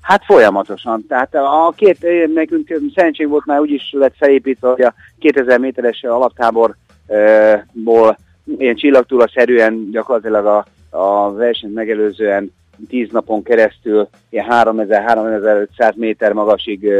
[0.00, 1.04] Hát folyamatosan.
[1.08, 1.98] Tehát a két,
[2.34, 8.18] nekünk szerencsém volt már úgy is lett felépítve, hogy a 2000 méteres alaptáborból
[8.58, 12.52] ilyen csillagtúra-szerűen gyakorlatilag a, a versenyt megelőzően
[12.88, 16.90] 10 napon keresztül ilyen 3000-3500 méter magasig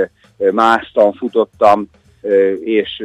[0.50, 1.88] másztam, futottam,
[2.64, 3.04] és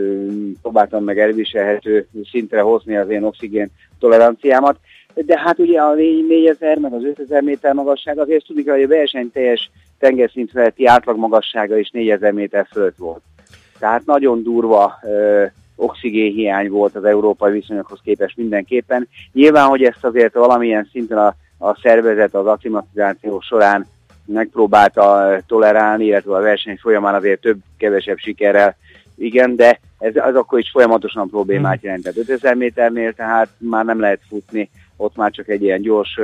[0.61, 3.69] próbáltam meg elviselhető szintre hozni az én oxigén
[3.99, 4.77] toleranciámat.
[5.26, 8.88] De hát ugye a 4000 meg az 5000 méter magasság azért tudni kell, hogy a
[8.88, 13.22] verseny teljes tengerszint feletti átlagmagassága is 4000 méter fölött volt.
[13.80, 15.45] Tehát nagyon durva ö,
[15.76, 19.07] oxigénhiány volt az európai viszonyokhoz képest mindenképpen.
[19.34, 23.86] Nyilván, hogy ezt azért valamilyen szinten a, a szervezet az akklimatizáció során
[24.26, 28.76] megpróbálta tolerálni, illetve a verseny folyamán azért több-kevesebb sikerrel,
[29.15, 32.17] igen, de ez az akkor is folyamatosan problémát jelentett.
[32.17, 34.70] 5000 méternél tehát már nem lehet futni,
[35.00, 36.20] ott már csak egy ilyen gyors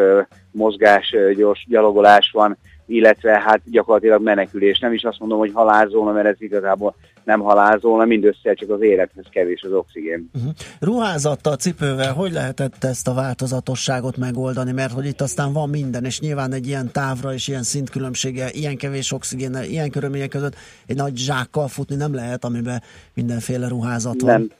[0.51, 4.79] mozgás, gyors gyalogolás van, illetve hát gyakorlatilag menekülés.
[4.79, 9.25] Nem is azt mondom, hogy halálzóna, mert ez igazából nem halálzóna, mindössze csak az élethez
[9.29, 10.29] kevés az oxigén.
[10.33, 10.51] Uh-huh.
[10.79, 14.71] Ruházattal, cipővel hogy lehetett ezt a változatosságot megoldani?
[14.71, 18.77] Mert hogy itt aztán van minden, és nyilván egy ilyen távra és ilyen szintkülönbséggel, ilyen
[18.77, 20.55] kevés oxigénnel, ilyen körülmények között
[20.85, 22.81] egy nagy zsákkal futni nem lehet, amiben
[23.13, 24.51] mindenféle ruházat van.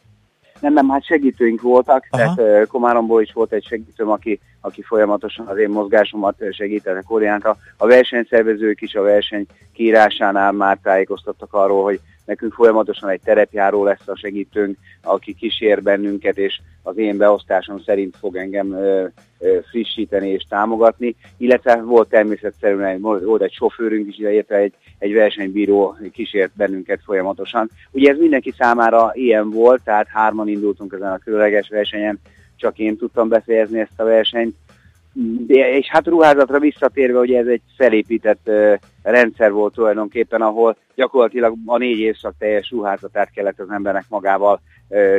[0.65, 0.73] Nem.
[0.73, 2.33] Nem, hát segítőink voltak, Aha.
[2.35, 7.57] tehát Komáromból is volt egy segítőm, aki, aki folyamatosan az én mozgásomat segítette koordinálta.
[7.77, 14.07] A versenyszervezők is a verseny kiírásánál már tájékoztattak arról, hogy nekünk folyamatosan egy terepjáró lesz
[14.07, 19.05] a segítőnk, aki kísér bennünket, és az én beosztásom szerint fog engem ö,
[19.39, 25.13] ö, frissíteni és támogatni, illetve volt természetszerűen egy, volt egy sofőrünk is, illetve egy, egy
[25.13, 27.69] versenybíró kísért bennünket folyamatosan.
[27.91, 32.19] Ugye ez mindenki számára ilyen volt, tehát hárman indultunk ezen a különleges versenyen,
[32.55, 34.55] csak én tudtam befejezni ezt a versenyt,
[35.47, 38.49] és hát ruházatra visszatérve, ugye ez egy felépített
[39.03, 44.61] rendszer volt tulajdonképpen, ahol gyakorlatilag a négy évszak teljes ruházatát kellett az embernek magával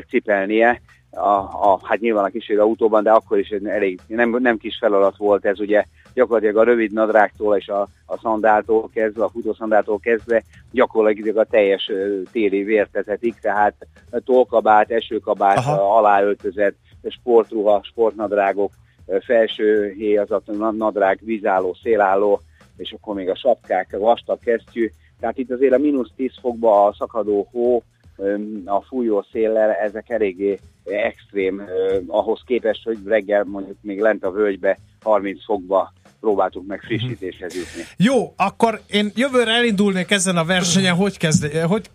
[0.09, 0.81] cipelnie,
[1.11, 1.39] a,
[1.71, 5.45] a, hát nyilván a kísérő autóban, de akkor is elég, nem, nem kis feladat volt
[5.45, 5.85] ez, ugye.
[6.15, 11.91] Gyakorlatilag a rövid nadrágtól és a, a szandáltól kezdve, a futószandáltól kezdve gyakorlatilag a teljes
[12.33, 13.75] téli vértezetig, tehát
[14.25, 16.75] tolkabát, esőkabát, aláöltözet,
[17.09, 18.73] sportruha, sportnadrágok,
[19.21, 22.41] felső héj, az a nadrág, vízálló, szélálló,
[22.77, 24.91] és akkor még a sapkák, a vastag kesztyű.
[25.21, 27.83] Tehát itt azért a mínusz 10 fokba a szakadó hó,
[28.65, 31.63] a fújó széllel, ezek eléggé extrém
[32.07, 37.83] ahhoz képest, hogy reggel mondjuk még lent a völgybe 30 fokba próbáltuk meg frissítéshez jutni.
[37.97, 41.91] Jó, akkor én jövőre elindulnék ezen a versenyen, hogy, kezd, hogy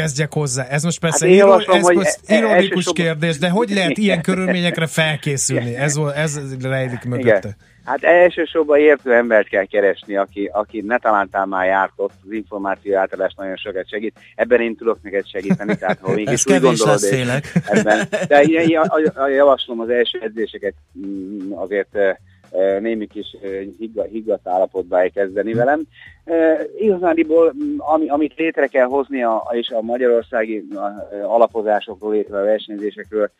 [0.00, 0.64] kezdjek hozzá?
[0.64, 3.70] Ez most persze Hát én iro- javaslom, ez most e- ironikus elsősorban- kérdés, de hogy
[3.70, 5.74] lehet ilyen körülményekre felkészülni?
[5.76, 7.38] Ez, ez rejlik mögötte.
[7.38, 7.56] Igen.
[7.84, 12.96] Hát elsősorban értő embert kell keresni, aki, aki ne talántán már járt ott, az információ
[12.96, 14.18] átadás nagyon sokat segít.
[14.34, 17.00] Ebben én tudok neked segíteni, tehát ha mégis úgy gondolod,
[17.66, 18.08] ebben.
[18.28, 18.36] De
[19.14, 20.74] a- javaslom az első edzéseket
[21.06, 22.14] mm, azért eh,
[22.80, 23.36] némi kis
[23.78, 25.80] higga, higgadt állapotba elkezdeni velem.
[26.78, 30.68] Igazániból, ami, amit létre kell hozni, a, és a magyarországi
[31.22, 33.30] alapozásokról, létre a versenyzésekről,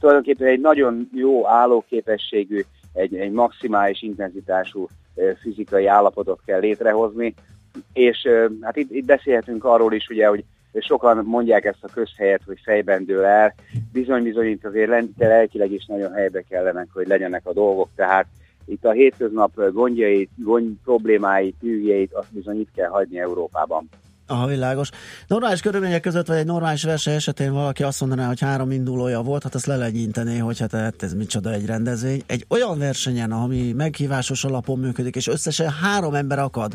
[0.00, 2.60] tulajdonképpen egy nagyon jó állóképességű,
[2.92, 4.88] egy, egy maximális intenzitású
[5.40, 7.34] fizikai állapotot kell létrehozni,
[7.92, 8.28] és
[8.60, 10.44] hát itt, itt beszélhetünk arról is, ugye, hogy
[10.80, 13.54] sokan mondják ezt a közhelyet, hogy fejben dől el,
[13.92, 18.26] bizony-bizony itt azért lelkileg is nagyon helybe kellene, hogy legyenek a dolgok, tehát
[18.64, 23.88] itt a hétköznap gondjait, gond problémáit, tűjeit, azt bizony itt kell hagyni Európában.
[24.26, 24.90] Aha, világos.
[25.26, 29.42] Normális körülmények között, vagy egy normális verseny esetén valaki azt mondaná, hogy három indulója volt,
[29.42, 32.22] hát azt lelegyintené, hogy hát, hát ez micsoda egy rendezvény.
[32.26, 36.72] Egy olyan versenyen, ami meghívásos alapon működik, és összesen három ember akad,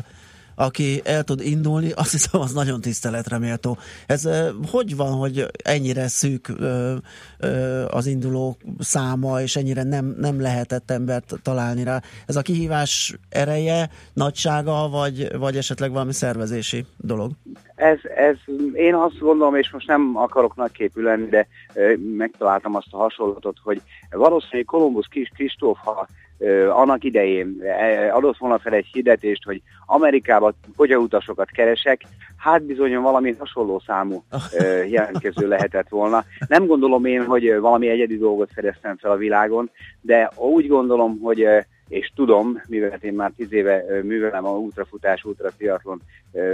[0.58, 3.76] aki el tud indulni, azt hiszem, az nagyon tiszteletre méltó.
[4.06, 4.28] Ez
[4.70, 6.52] hogy van, hogy ennyire szűk
[7.86, 12.00] az induló száma, és ennyire nem, nem lehetett embert találni rá?
[12.26, 17.30] Ez a kihívás ereje, nagysága, vagy, vagy esetleg valami szervezési dolog?
[17.74, 18.36] Ez, ez,
[18.72, 21.48] én azt gondolom, és most nem akarok nagyképű lenni, de
[22.16, 26.08] megtaláltam azt a hasonlatot, hogy valószínűleg Kolumbusz Kis Kristóf, ha
[26.70, 27.62] annak idején
[28.12, 32.02] adott volna fel egy hirdetést, hogy Amerikába pogyautasokat keresek,
[32.36, 34.24] hát bizony valami hasonló számú
[34.90, 36.24] jelentkező lehetett volna.
[36.48, 39.70] Nem gondolom én, hogy valami egyedi dolgot fedeztem fel a világon,
[40.00, 41.46] de úgy gondolom, hogy
[41.88, 46.00] és tudom, mivel én már tíz éve művelem a ultrafutás, ultratriatlon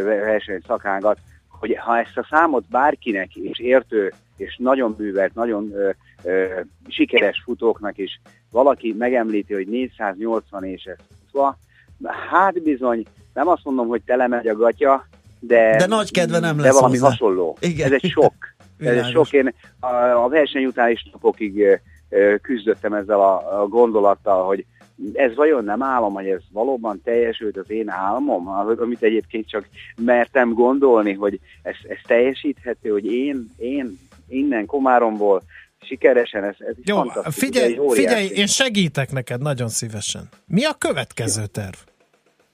[0.05, 1.18] verseny szakágat,
[1.49, 5.91] hogy ha ezt a számot bárkinek és értő, és nagyon művelt, nagyon ö,
[6.22, 6.45] ö,
[6.89, 8.20] sikeres futóknak is
[8.51, 11.59] valaki megemlíti, hogy 480 és ez futva,
[12.30, 13.05] hát bizony,
[13.35, 15.07] nem azt mondom, hogy tele megy a gatya,
[15.41, 17.09] de, De nagy kedve nem de lesz valami hozzá.
[17.09, 17.57] hasonló.
[17.61, 17.87] Igen.
[17.93, 18.35] Ez egy sok.
[18.78, 19.32] Ez egy sok.
[19.32, 24.66] Én a, a verseny után is napokig ö, küzdöttem ezzel a, a gondolattal, hogy
[25.12, 30.53] ez vajon nem álom, hogy ez valóban teljesült az én álmom, amit egyébként csak mertem
[30.53, 33.99] gondolni, hogy ez, ez teljesíthető, hogy én, én
[34.29, 35.43] innen Komáromból
[35.83, 38.01] sikeresen, ez, ez Jó, fantasztikus, figyelj, óriási.
[38.01, 40.29] figyelj, én segítek neked nagyon szívesen.
[40.47, 41.75] Mi a következő terv?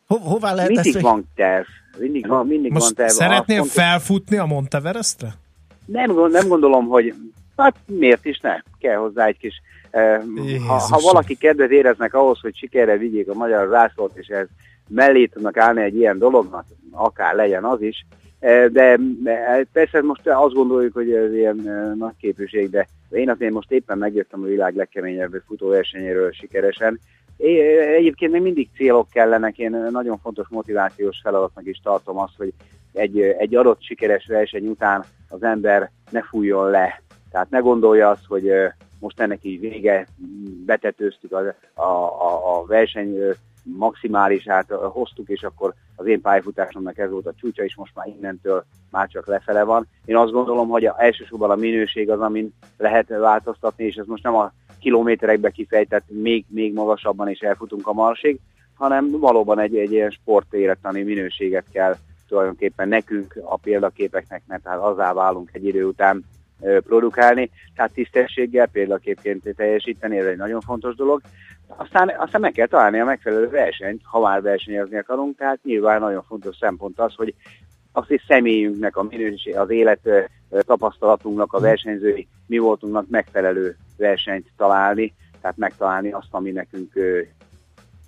[0.06, 1.66] Ho- hová lehet Mindig ezt, van terv,
[1.98, 3.08] mindig van, mindig van Most terv.
[3.10, 5.34] szeretnél fontos- felfutni a Monteverestre?
[5.86, 7.14] Nem, nem gondolom, hogy
[7.56, 8.60] hát miért is ne?
[8.78, 9.54] Kell hozzá egy kis...
[9.90, 10.20] Eh,
[10.66, 14.46] ha, ha valaki kedvet éreznek ahhoz, hogy sikerre vigyék a magyar zászlót, és ez
[14.88, 18.06] mellé tudnak állni egy ilyen dolognak, akár legyen az is,
[18.72, 21.56] de eh, persze most azt gondoljuk, hogy ez ilyen
[21.98, 27.00] nagy képűség, de én azért most éppen megjöttem a világ legkeményebb futóversenyéről sikeresen.
[27.96, 32.52] Egyébként még mindig célok kellenek, én nagyon fontos motivációs feladatnak is tartom azt, hogy
[32.92, 37.02] egy, egy adott sikeres verseny után az ember ne fújjon le.
[37.30, 38.52] Tehát ne gondolja azt, hogy
[38.98, 40.06] most ennek így vége,
[40.66, 43.16] betetőztük a, a, a, a verseny
[43.62, 48.64] maximálisát, hoztuk, és akkor az én pályafutásomnak ez volt a csúcsa, és most már innentől
[48.90, 49.86] már csak lefele van.
[50.04, 54.22] Én azt gondolom, hogy a, elsősorban a minőség az, amin lehet változtatni, és ez most
[54.22, 58.40] nem a kilométerekbe kifejtett még, még magasabban is elfutunk a marsig,
[58.74, 61.96] hanem valóban egy, egy ilyen sportélettani minőséget kell
[62.28, 66.24] tulajdonképpen nekünk, a példaképeknek, mert hát azá válunk egy idő után
[66.60, 71.20] produkálni, tehát tisztességgel példaképként teljesíteni, ez egy nagyon fontos dolog.
[71.76, 76.22] Aztán, aztán meg kell találni a megfelelő versenyt, ha már versenyezni akarunk, tehát nyilván nagyon
[76.22, 77.34] fontos szempont az, hogy
[77.92, 80.08] az hogy személyünknek, a minőség, az élet
[80.50, 87.20] tapasztalatunknak, a versenyzői mi voltunknak megfelelő versenyt találni, tehát megtalálni azt, ami nekünk ö,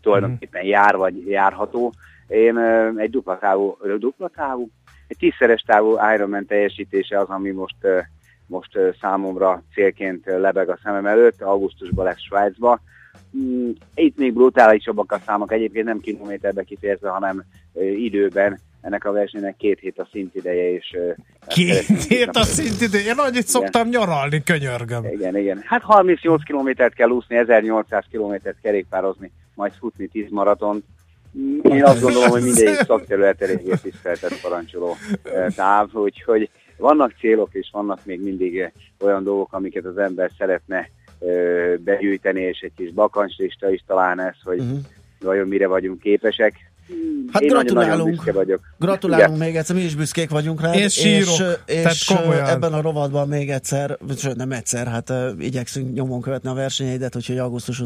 [0.03, 1.93] tulajdonképpen jár vagy járható.
[2.29, 4.71] Én ö, egy dupla távú, ö, dupla távú,
[5.07, 7.99] egy tízszeres távú Ironman teljesítése az, ami most, ö,
[8.47, 12.81] most ö, számomra célként lebeg a szemem előtt, augusztusban lesz Svájcba.
[13.37, 17.43] Mm, Itt még brutálisabbak a számok, egyébként nem kilométerbe kifejezve, hanem
[17.97, 18.59] időben.
[18.81, 20.97] Ennek a versenynek két hét a szintideje, és
[21.47, 22.99] Két hét a szintidő.
[22.99, 25.05] Én annyit szoktam nyaralni, könyörgöm.
[25.05, 25.63] igen, igen.
[25.65, 30.85] Hát 38 kilométert kell úszni, 1800 kilométert kerékpározni, majd futni 10 maratont.
[31.63, 34.97] Én azt gondolom, hogy mindegyik szakterület eléggé tiszteltet parancsoló
[35.55, 40.89] táv, úgyhogy vannak célok, és vannak még mindig olyan dolgok, amiket az ember szeretne
[41.27, 44.63] eh, begyűjteni, és egy kis bakancslista is talán ez, hogy
[45.21, 46.55] vajon mire vagyunk képesek.
[47.33, 48.11] Hát Én gratulálunk.
[48.11, 48.61] büszke vagyok.
[48.79, 49.47] Gratulálunk Igen.
[49.47, 50.73] még egyszer, mi is büszkék vagyunk rá.
[50.73, 51.29] Én sírok,
[51.67, 52.47] és, tehát és komolyan.
[52.47, 57.17] ebben a rovatban még egyszer, sőt nem egyszer, hát uh, igyekszünk nyomon követni a versenyeidet,
[57.17, 57.81] úgyhogy augusztus